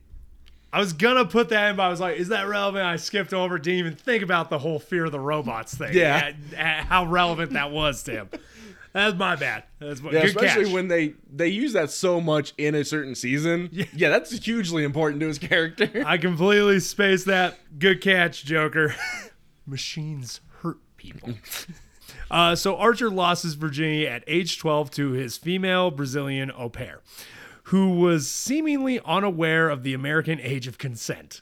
I 0.72 0.80
was 0.80 0.92
gonna 0.92 1.26
put 1.26 1.50
that 1.50 1.70
in, 1.70 1.76
but 1.76 1.84
I 1.84 1.90
was 1.90 2.00
like, 2.00 2.18
"Is 2.18 2.30
that 2.30 2.48
relevant?" 2.48 2.84
I 2.84 2.96
skipped 2.96 3.32
over. 3.32 3.60
Didn't 3.60 3.78
even 3.78 3.96
think 3.96 4.24
about 4.24 4.50
the 4.50 4.58
whole 4.58 4.80
fear 4.80 5.06
of 5.06 5.12
the 5.12 5.20
robots 5.20 5.76
thing. 5.76 5.94
Yeah. 5.94 6.32
How 6.56 7.06
relevant 7.06 7.54
that 7.54 7.70
was 7.70 8.02
to 8.04 8.12
him. 8.12 8.30
That's 8.94 9.18
my 9.18 9.36
bad. 9.36 9.64
That's 9.80 10.02
my, 10.02 10.12
Yeah, 10.12 10.22
good 10.22 10.30
especially 10.30 10.66
catch. 10.66 10.74
when 10.74 10.88
they 10.88 11.16
they 11.32 11.48
use 11.48 11.74
that 11.74 11.90
so 11.90 12.22
much 12.22 12.54
in 12.58 12.76
a 12.76 12.86
certain 12.86 13.16
season. 13.16 13.70
Yeah, 13.96 14.10
that's 14.10 14.32
hugely 14.46 14.84
important 14.84 15.20
to 15.22 15.28
his 15.28 15.40
character. 15.40 15.90
I 16.06 16.18
completely 16.18 16.80
spaced 16.80 17.26
that. 17.26 17.58
Good 17.80 18.02
catch, 18.02 18.46
Joker. 18.46 18.96
Machines 19.66 20.42
hurt 20.62 20.78
people. 20.98 21.34
Uh, 22.30 22.56
so 22.56 22.76
Archer 22.78 23.10
lost 23.10 23.44
his 23.44 23.54
virginity 23.56 24.08
at 24.08 24.24
age 24.28 24.58
12 24.60 24.92
to 24.92 25.12
his 25.12 25.38
female 25.38 25.90
Brazilian 25.92 26.52
au 26.52 26.70
pair, 26.70 27.02
who 27.66 27.92
was 27.92 28.30
seemingly 28.30 29.00
unaware 29.06 29.70
of 29.70 29.84
the 29.84 29.94
American 29.94 30.40
age 30.40 30.68
of 30.68 30.78
consent. 30.78 31.42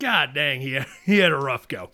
God 0.00 0.34
dang, 0.34 0.62
he 0.62 0.72
had, 0.72 0.86
he 1.04 1.18
had 1.18 1.30
a 1.30 1.36
rough 1.36 1.68
go. 1.68 1.90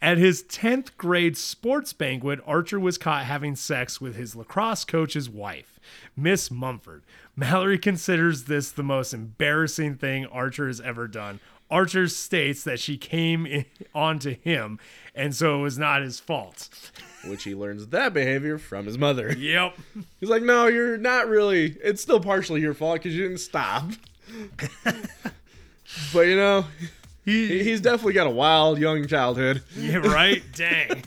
At 0.00 0.18
his 0.18 0.42
10th 0.42 0.96
grade 0.96 1.36
sports 1.36 1.92
banquet, 1.92 2.40
Archer 2.44 2.80
was 2.80 2.98
caught 2.98 3.24
having 3.24 3.54
sex 3.54 4.00
with 4.00 4.16
his 4.16 4.34
lacrosse 4.34 4.84
coach's 4.84 5.30
wife, 5.30 5.78
Miss 6.16 6.50
Mumford. 6.50 7.04
Mallory 7.36 7.78
considers 7.78 8.44
this 8.44 8.72
the 8.72 8.82
most 8.82 9.14
embarrassing 9.14 9.96
thing 9.96 10.26
Archer 10.26 10.66
has 10.66 10.80
ever 10.80 11.06
done. 11.06 11.38
Archer 11.70 12.08
states 12.08 12.64
that 12.64 12.80
she 12.80 12.96
came 12.96 13.46
in, 13.46 13.64
onto 13.94 14.34
him, 14.40 14.78
and 15.14 15.34
so 15.34 15.58
it 15.58 15.62
was 15.62 15.78
not 15.78 16.02
his 16.02 16.18
fault. 16.18 16.68
Which 17.26 17.44
he 17.44 17.54
learns 17.54 17.86
that 17.88 18.12
behavior 18.12 18.58
from 18.58 18.86
his 18.86 18.98
mother. 18.98 19.32
Yep. 19.32 19.76
He's 20.18 20.28
like, 20.28 20.42
no, 20.42 20.66
you're 20.66 20.98
not 20.98 21.28
really. 21.28 21.76
It's 21.82 22.02
still 22.02 22.18
partially 22.18 22.60
your 22.60 22.74
fault 22.74 22.96
because 22.96 23.14
you 23.14 23.22
didn't 23.22 23.38
stop. 23.38 23.84
but 26.12 26.22
you 26.22 26.36
know, 26.36 26.64
he- 27.24 27.48
He, 27.48 27.64
he's 27.64 27.80
definitely 27.80 28.14
got 28.14 28.26
a 28.26 28.30
wild 28.30 28.78
young 28.78 29.06
childhood. 29.06 29.62
yeah, 29.76 29.96
right? 29.96 30.42
Dang. 30.54 31.02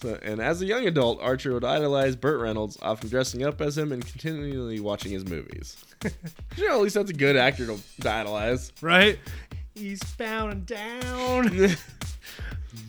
So, 0.00 0.18
and 0.22 0.40
as 0.40 0.62
a 0.62 0.66
young 0.66 0.86
adult, 0.86 1.20
Archer 1.20 1.52
would 1.52 1.64
idolize 1.64 2.16
Burt 2.16 2.40
Reynolds, 2.40 2.78
often 2.82 3.08
dressing 3.10 3.44
up 3.44 3.60
as 3.60 3.76
him 3.76 3.92
and 3.92 4.04
continually 4.06 4.80
watching 4.80 5.12
his 5.12 5.26
movies. 5.26 5.76
you 6.56 6.68
know, 6.68 6.76
at 6.76 6.80
least 6.82 6.94
that's 6.94 7.10
a 7.10 7.14
good 7.14 7.36
actor 7.36 7.66
to, 7.66 7.78
to 8.00 8.10
idolize. 8.10 8.72
Right? 8.80 9.18
He's 9.74 10.02
bowing 10.16 10.62
down. 10.62 11.50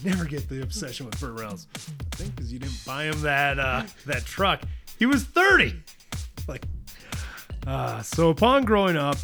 Never 0.03 0.25
get 0.25 0.47
the 0.47 0.61
obsession 0.61 1.05
with 1.07 1.19
Burt 1.19 1.37
Reynolds. 1.39 1.67
I 1.75 2.15
think 2.15 2.35
because 2.35 2.51
you 2.53 2.59
didn't 2.59 2.83
buy 2.85 3.05
him 3.05 3.21
that 3.21 3.59
uh, 3.59 3.83
that 4.05 4.25
truck. 4.25 4.61
He 4.99 5.05
was 5.05 5.23
30. 5.23 5.73
Like, 6.47 6.65
uh, 7.67 8.01
so 8.01 8.29
upon 8.29 8.63
growing 8.63 8.95
up, 8.95 9.17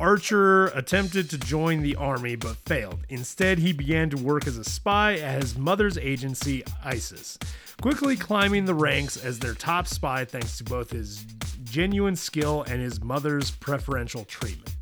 Archer 0.00 0.68
attempted 0.68 1.28
to 1.28 1.36
join 1.36 1.82
the 1.82 1.94
army 1.94 2.34
but 2.34 2.56
failed. 2.56 3.00
Instead, 3.10 3.58
he 3.58 3.74
began 3.74 4.08
to 4.08 4.16
work 4.16 4.46
as 4.46 4.56
a 4.56 4.64
spy 4.64 5.18
at 5.18 5.42
his 5.42 5.58
mother's 5.58 5.98
agency, 5.98 6.64
ISIS, 6.82 7.38
quickly 7.82 8.16
climbing 8.16 8.64
the 8.64 8.74
ranks 8.74 9.22
as 9.22 9.38
their 9.38 9.52
top 9.52 9.86
spy 9.86 10.24
thanks 10.24 10.56
to 10.56 10.64
both 10.64 10.90
his 10.90 11.22
genuine 11.64 12.16
skill 12.16 12.62
and 12.62 12.80
his 12.80 13.02
mother's 13.02 13.50
preferential 13.50 14.24
treatment. 14.24 14.74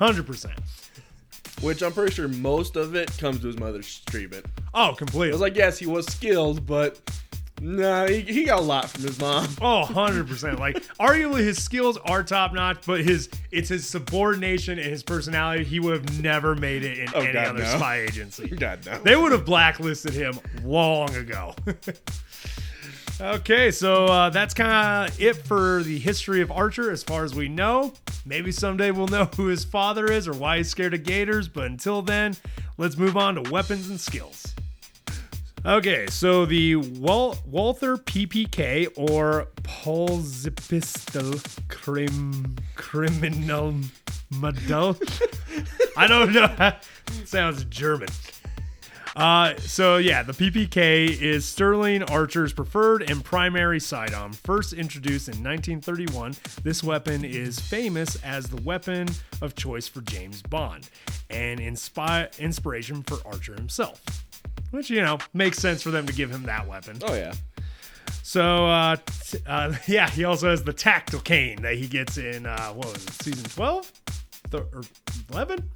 100%. 0.00 0.50
Which 1.62 1.80
I'm 1.82 1.92
pretty 1.92 2.12
sure 2.12 2.26
most 2.26 2.74
of 2.74 2.96
it 2.96 3.16
comes 3.18 3.40
to 3.42 3.46
his 3.46 3.58
mother's 3.58 4.00
treatment. 4.00 4.46
Oh, 4.74 4.96
I 5.00 5.30
was 5.30 5.40
like, 5.40 5.54
yes, 5.54 5.78
he 5.78 5.86
was 5.86 6.06
skilled, 6.06 6.66
but 6.66 7.00
nah, 7.60 8.06
he, 8.06 8.20
he 8.20 8.44
got 8.44 8.58
a 8.58 8.62
lot 8.62 8.88
from 8.90 9.02
his 9.02 9.18
mom. 9.20 9.46
Oh, 9.60 9.84
100%. 9.88 10.58
Like, 10.58 10.76
arguably 10.98 11.40
his 11.40 11.62
skills 11.62 11.96
are 11.98 12.22
top 12.22 12.52
notch, 12.52 12.84
but 12.86 13.00
his 13.02 13.28
it's 13.50 13.68
his 13.68 13.86
subordination 13.86 14.78
and 14.78 14.90
his 14.90 15.02
personality. 15.02 15.64
He 15.64 15.80
would 15.80 15.92
have 16.06 16.22
never 16.22 16.54
made 16.54 16.84
it 16.84 16.98
in 16.98 17.08
Oh, 17.14 17.20
any 17.20 17.32
God, 17.32 17.46
other 17.48 17.58
no. 17.60 17.76
spy 17.76 18.00
agency. 18.08 18.48
God, 18.48 18.84
no. 18.86 18.98
They 19.00 19.16
would 19.16 19.32
have 19.32 19.44
blacklisted 19.44 20.12
him 20.12 20.38
long 20.64 21.14
ago. 21.14 21.54
okay, 23.20 23.70
so 23.70 24.06
uh, 24.06 24.30
that's 24.30 24.52
kind 24.54 25.08
of 25.10 25.20
it 25.20 25.34
for 25.36 25.82
the 25.82 25.98
history 25.98 26.42
of 26.42 26.50
Archer 26.52 26.90
as 26.90 27.02
far 27.02 27.24
as 27.24 27.34
we 27.34 27.48
know. 27.48 27.92
Maybe 28.24 28.52
someday 28.52 28.90
we'll 28.90 29.08
know 29.08 29.24
who 29.36 29.46
his 29.46 29.64
father 29.64 30.06
is 30.10 30.28
or 30.28 30.32
why 30.32 30.58
he's 30.58 30.68
scared 30.68 30.94
of 30.94 31.04
gators, 31.04 31.48
but 31.48 31.64
until 31.66 32.02
then, 32.02 32.36
let's 32.76 32.96
move 32.96 33.16
on 33.16 33.36
to 33.36 33.50
weapons 33.50 33.88
and 33.88 34.00
skills. 34.00 34.54
Okay, 35.66 36.06
so 36.06 36.46
the 36.46 36.76
Wal- 36.76 37.36
Walther 37.44 37.96
PPK 37.96 38.86
or 38.96 39.48
Pulsipistol 39.62 41.42
Crim 41.66 42.54
Criminal 42.76 43.74
Model. 44.30 44.96
I 45.96 46.06
don't 46.06 46.32
know. 46.32 46.72
Sounds 47.24 47.64
German. 47.64 48.10
Uh, 49.16 49.56
so 49.56 49.96
yeah, 49.96 50.22
the 50.22 50.34
PPK 50.34 51.20
is 51.20 51.44
Sterling 51.44 52.04
Archer's 52.04 52.52
preferred 52.52 53.02
and 53.10 53.24
primary 53.24 53.80
sidearm. 53.80 54.34
First 54.34 54.72
introduced 54.72 55.26
in 55.26 55.42
1931, 55.42 56.36
this 56.62 56.84
weapon 56.84 57.24
is 57.24 57.58
famous 57.58 58.22
as 58.22 58.48
the 58.48 58.62
weapon 58.62 59.08
of 59.42 59.56
choice 59.56 59.88
for 59.88 60.02
James 60.02 60.42
Bond, 60.42 60.88
and 61.28 61.58
inspi- 61.58 62.38
inspiration 62.38 63.02
for 63.02 63.18
Archer 63.26 63.54
himself. 63.54 64.00
Which 64.76 64.90
you 64.90 65.00
know 65.00 65.16
makes 65.32 65.56
sense 65.56 65.80
for 65.80 65.90
them 65.90 66.04
to 66.06 66.12
give 66.12 66.30
him 66.30 66.42
that 66.42 66.68
weapon. 66.68 66.98
Oh, 67.02 67.14
yeah. 67.14 67.32
So 68.22 68.66
uh, 68.66 68.96
t- 68.96 69.38
uh, 69.46 69.72
yeah, 69.88 70.10
he 70.10 70.24
also 70.24 70.50
has 70.50 70.62
the 70.62 70.74
tactile 70.74 71.20
cane 71.20 71.62
that 71.62 71.76
he 71.76 71.86
gets 71.86 72.18
in 72.18 72.44
uh, 72.44 72.72
what 72.72 72.92
was 72.92 73.02
it, 73.02 73.22
season 73.22 73.48
twelve 73.48 73.90
or 74.52 74.82
eleven? 75.32 75.70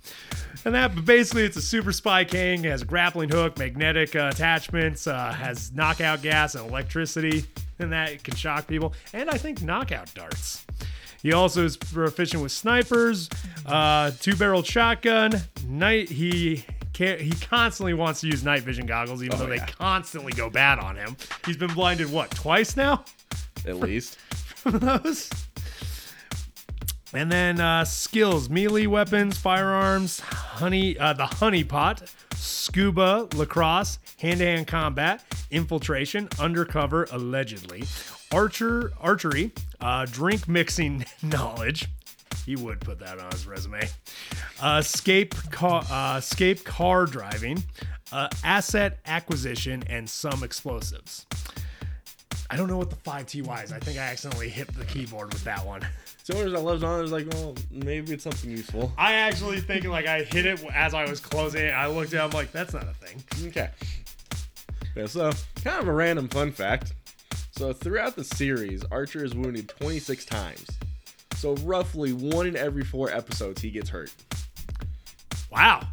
And 0.67 0.75
that, 0.75 0.95
but 0.95 1.07
basically, 1.07 1.45
it's 1.45 1.57
a 1.57 1.63
super 1.63 1.93
spy 1.93 2.25
cane. 2.25 2.63
Has 2.65 2.83
a 2.83 2.85
grappling 2.85 3.31
hook, 3.31 3.59
magnetic 3.59 4.15
uh, 4.15 4.29
attachments, 4.35 5.07
uh, 5.07 5.33
has 5.33 5.73
knockout 5.73 6.21
gas 6.21 6.55
and 6.55 6.69
electricity, 6.69 7.47
and 7.79 7.91
that 7.93 8.23
can 8.23 8.37
shock 8.37 8.67
people. 8.67 8.93
And 9.15 9.31
I 9.31 9.39
think 9.39 9.63
knockout 9.63 10.13
darts. 10.13 10.67
He 11.23 11.33
also 11.33 11.65
is 11.65 11.79
proficient 11.79 12.43
with 12.43 12.53
snipers, 12.53 13.31
uh, 13.65 14.11
two-barreled 14.21 14.67
shotgun. 14.67 15.41
Night 15.67 16.11
he 16.11 16.67
can't, 17.05 17.21
he 17.21 17.31
constantly 17.31 17.95
wants 17.95 18.21
to 18.21 18.27
use 18.27 18.45
night 18.45 18.63
vision 18.63 18.85
goggles, 18.87 19.23
even 19.23 19.37
Oh, 19.41 19.47
though 19.47 19.53
yeah. 19.53 19.65
they 19.65 19.73
constantly 19.73 20.33
go 20.33 20.51
bad 20.51 20.79
on 20.79 20.97
him. 20.97 21.17
He's 21.47 21.57
been 21.57 21.73
blinded 21.73 22.11
what 22.13 22.31
twice 22.31 22.77
now 22.77 23.05
At 23.67 23.77
least. 23.79 24.17
from 24.57 24.79
those. 24.81 25.31
And 27.13 27.33
then 27.33 27.59
uh, 27.59 27.85
skills: 27.87 28.49
melee 28.51 28.87
weapons, 28.87 29.37
firearms, 29.39 30.21
honey, 30.21 30.97
uh, 30.99 31.13
the 31.15 31.27
honey 31.27 31.65
pot, 31.65 32.03
scuba, 32.35 33.29
lacrosse, 33.35 33.99
hand-to-hand 34.21 34.67
combat, 34.69 35.25
infiltration, 35.51 36.29
undercover, 36.39 37.09
allegedly, 37.11 37.83
archer, 38.33 38.93
archery, 39.01 39.51
uh, 39.81 40.07
drink 40.11 40.47
mixing 40.49 41.05
knowledge. 41.23 41.89
He 42.51 42.57
would 42.57 42.81
put 42.81 42.99
that 42.99 43.21
on 43.21 43.31
his 43.31 43.47
resume. 43.47 43.89
Uh, 44.61 44.79
escape 44.81 45.37
car, 45.53 45.85
uh, 45.89 46.17
escape 46.19 46.65
car 46.65 47.07
driving, 47.07 47.63
uh, 48.11 48.29
asset 48.43 48.99
acquisition, 49.07 49.85
and 49.89 50.11
some 50.11 50.43
explosives. 50.43 51.27
I 52.51 52.57
don't 52.57 52.67
know 52.67 52.77
what 52.77 52.91
the 52.91 52.97
five 52.97 53.27
TY 53.27 53.63
is. 53.63 53.71
I 53.71 53.79
think 53.79 54.01
I 54.01 54.03
accidentally 54.03 54.49
hit 54.49 54.67
the 54.75 54.85
keyboard 54.87 55.33
with 55.33 55.45
that 55.45 55.65
one. 55.65 55.83
So 56.23 56.37
when 56.37 56.55
I 56.55 56.59
left 56.59 56.85
on, 56.85 56.99
I 56.99 57.03
was 57.03 57.13
like, 57.13 57.27
well, 57.33 57.55
maybe 57.71 58.13
it's 58.13 58.23
something 58.25 58.51
useful. 58.51 58.93
I 58.99 59.15
actually 59.15 59.61
think 59.61 59.85
like 59.87 60.07
I 60.07 60.23
hit 60.23 60.45
it 60.45 60.63
as 60.73 60.93
I 60.93 61.09
was 61.09 61.19
closing 61.19 61.65
it. 61.65 61.71
I 61.71 61.87
looked 61.87 62.13
at 62.13 62.21
it, 62.21 62.25
I'm 62.25 62.31
like, 62.31 62.53
that's 62.53 62.75
not 62.75 62.85
a 62.85 62.93
thing. 62.93 63.49
Okay. 63.49 63.71
Yeah, 64.95 65.07
so 65.07 65.33
kind 65.65 65.81
of 65.81 65.89
a 65.89 65.93
random 65.93 66.29
fun 66.29 66.53
fact. 66.53 66.93
So 67.53 67.73
throughout 67.73 68.17
the 68.17 68.23
series, 68.25 68.85
Archer 68.93 69.25
is 69.25 69.35
wounded 69.35 69.71
26 69.71 70.25
times. 70.27 70.67
So 71.41 71.55
roughly 71.65 72.13
one 72.13 72.47
in 72.47 72.55
every 72.55 72.85
four 72.85 73.11
episodes, 73.11 73.63
he 73.63 73.71
gets 73.71 73.89
hurt. 73.89 74.13
Wow. 75.51 75.89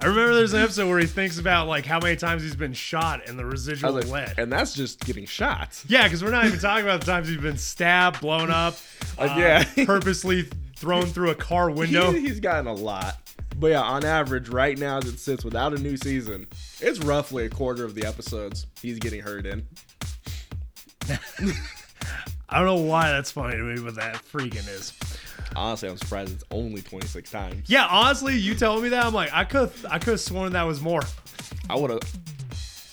I 0.00 0.06
remember 0.06 0.34
there's 0.34 0.52
an 0.52 0.62
episode 0.62 0.88
where 0.88 0.98
he 0.98 1.06
thinks 1.06 1.38
about 1.38 1.68
like 1.68 1.86
how 1.86 2.00
many 2.00 2.16
times 2.16 2.42
he's 2.42 2.56
been 2.56 2.72
shot 2.72 3.28
and 3.28 3.38
the 3.38 3.44
residual 3.44 3.92
like, 3.92 4.08
lead. 4.08 4.34
and 4.36 4.52
that's 4.52 4.74
just 4.74 4.98
getting 5.04 5.26
shot. 5.26 5.80
Yeah, 5.86 6.02
because 6.04 6.24
we're 6.24 6.32
not 6.32 6.44
even 6.44 6.58
talking 6.58 6.82
about 6.82 7.00
the 7.02 7.06
times 7.06 7.28
he's 7.28 7.36
been 7.36 7.56
stabbed, 7.56 8.20
blown 8.20 8.50
up, 8.50 8.74
Uh, 9.16 9.32
yeah. 9.38 9.62
purposely 9.86 10.48
thrown 10.74 11.06
through 11.06 11.30
a 11.30 11.34
car 11.36 11.70
window. 11.70 12.10
He, 12.10 12.22
he's 12.22 12.40
gotten 12.40 12.66
a 12.66 12.74
lot. 12.74 13.16
But 13.60 13.68
yeah, 13.68 13.82
on 13.82 14.04
average, 14.04 14.48
right 14.48 14.76
now 14.76 14.98
as 14.98 15.04
it 15.04 15.20
sits 15.20 15.44
without 15.44 15.72
a 15.72 15.78
new 15.78 15.96
season, 15.96 16.48
it's 16.80 16.98
roughly 16.98 17.44
a 17.44 17.48
quarter 17.48 17.84
of 17.84 17.94
the 17.94 18.04
episodes 18.06 18.66
he's 18.82 18.98
getting 18.98 19.20
hurt 19.20 19.46
in. 19.46 19.64
I 22.50 22.58
don't 22.58 22.66
know 22.66 22.82
why 22.82 23.10
that's 23.10 23.30
funny 23.30 23.56
to 23.56 23.62
me, 23.62 23.80
but 23.80 23.94
that 23.94 24.16
freaking 24.16 24.68
is. 24.68 24.92
Honestly, 25.54 25.88
I'm 25.88 25.96
surprised 25.96 26.32
it's 26.32 26.44
only 26.50 26.82
26 26.82 27.30
times. 27.30 27.68
Yeah, 27.70 27.86
honestly, 27.88 28.36
you 28.36 28.54
telling 28.54 28.82
me 28.82 28.88
that, 28.90 29.04
I'm 29.04 29.14
like, 29.14 29.32
I 29.32 29.44
could, 29.44 29.70
I 29.88 29.98
could 29.98 30.12
have 30.12 30.20
sworn 30.20 30.52
that 30.52 30.62
was 30.62 30.80
more. 30.80 31.02
I 31.68 31.76
would 31.76 31.90
have. 31.90 32.00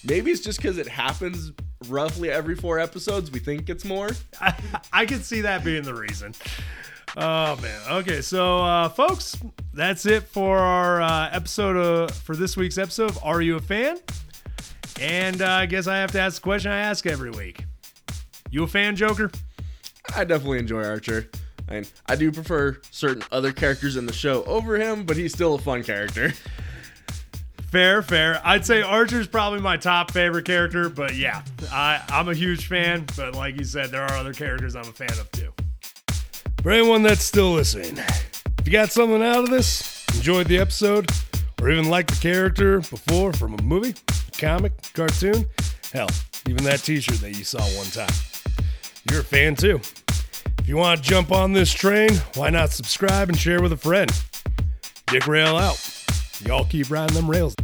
Maybe 0.04 0.32
it's 0.32 0.42
just 0.42 0.60
because 0.60 0.78
it 0.78 0.88
happens 0.88 1.52
roughly 1.88 2.30
every 2.30 2.56
four 2.56 2.80
episodes. 2.80 3.32
We 3.32 3.40
think 3.40 3.70
it's 3.70 3.84
more. 3.86 4.12
I, 4.40 4.54
I 4.94 5.06
could 5.06 5.26
see 5.26 5.42
that 5.42 5.64
being 5.64 5.84
the 5.84 5.94
reason. 5.94 6.34
Oh 7.16 7.56
man. 7.62 7.82
Okay, 7.90 8.22
so 8.22 8.60
uh, 8.60 8.90
folks, 8.90 9.36
that's 9.74 10.06
it 10.06 10.24
for 10.24 10.58
our 10.60 11.02
uh, 11.02 11.30
episode 11.32 11.76
of, 11.76 12.12
for 12.12 12.36
this 12.36 12.56
week's 12.56 12.78
episode 12.78 13.10
of 13.10 13.20
Are 13.24 13.42
You 13.42 13.56
a 13.56 13.62
Fan? 13.62 13.98
And 15.00 15.42
uh, 15.42 15.50
I 15.50 15.66
guess 15.66 15.88
I 15.88 15.98
have 15.98 16.12
to 16.12 16.20
ask 16.20 16.42
the 16.42 16.44
question 16.44 16.72
I 16.72 16.80
ask 16.80 17.06
every 17.06 17.32
week. 17.32 17.66
You 18.50 18.64
a 18.64 18.68
fan, 18.68 18.96
Joker? 18.96 19.32
I 20.16 20.24
definitely 20.24 20.60
enjoy 20.60 20.84
Archer. 20.84 21.30
And 21.70 21.90
I 22.06 22.16
do 22.16 22.32
prefer 22.32 22.80
certain 22.92 23.24
other 23.32 23.52
characters 23.52 23.98
in 23.98 24.06
the 24.06 24.14
show 24.14 24.44
over 24.46 24.78
him, 24.78 25.06
but 25.06 25.18
he's 25.18 25.34
still 25.34 25.56
a 25.56 25.60
fun 25.60 25.84
character. 25.84 26.34
Fair, 27.70 28.02
fair. 28.02 28.42
I'd 28.46 28.66
say 28.66 28.82
Archer's 28.82 29.28
probably 29.28 29.60
my 29.60 29.76
top 29.76 30.12
favorite 30.12 30.46
character, 30.46 30.88
but 30.88 31.16
yeah, 31.16 31.44
I, 31.70 32.02
I'm 32.08 32.30
a 32.30 32.34
huge 32.34 32.68
fan. 32.68 33.06
But 33.18 33.36
like 33.36 33.58
you 33.58 33.66
said, 33.66 33.92
there 33.92 34.04
are 34.04 34.14
other 34.14 34.34
characters 34.34 34.76
I'm 34.76 34.84
a 34.88 34.94
fan 34.94 35.12
of 35.12 35.30
too. 35.32 35.54
For 36.64 36.72
anyone 36.72 37.04
that's 37.04 37.24
still 37.24 37.52
listening, 37.52 37.98
if 37.98 38.62
you 38.66 38.72
got 38.72 38.92
something 38.92 39.22
out 39.22 39.44
of 39.44 39.50
this, 39.50 40.06
enjoyed 40.16 40.48
the 40.48 40.58
episode, 40.60 41.12
or 41.62 41.70
even 41.70 41.90
liked 41.90 42.10
the 42.10 42.22
character 42.22 42.80
before 42.80 43.34
from 43.34 43.54
a 43.54 43.62
movie, 43.62 43.96
comic, 44.38 44.72
cartoon, 44.94 45.46
hell, 45.92 46.10
even 46.48 46.64
that 46.64 46.80
t 46.80 47.02
shirt 47.02 47.20
that 47.20 47.38
you 47.38 47.44
saw 47.44 47.60
one 47.60 47.88
time, 47.88 48.10
you're 49.12 49.22
a 49.22 49.24
fan 49.24 49.56
too. 49.56 49.82
If 50.68 50.72
you 50.72 50.76
want 50.76 51.02
to 51.02 51.10
jump 51.10 51.32
on 51.32 51.54
this 51.54 51.72
train, 51.72 52.10
why 52.36 52.50
not 52.50 52.72
subscribe 52.72 53.30
and 53.30 53.38
share 53.38 53.62
with 53.62 53.72
a 53.72 53.78
friend? 53.78 54.12
Dick 55.06 55.26
Rail 55.26 55.56
out. 55.56 55.80
Y'all 56.46 56.66
keep 56.66 56.92
riding 56.92 57.16
them 57.16 57.32
rails. 57.32 57.56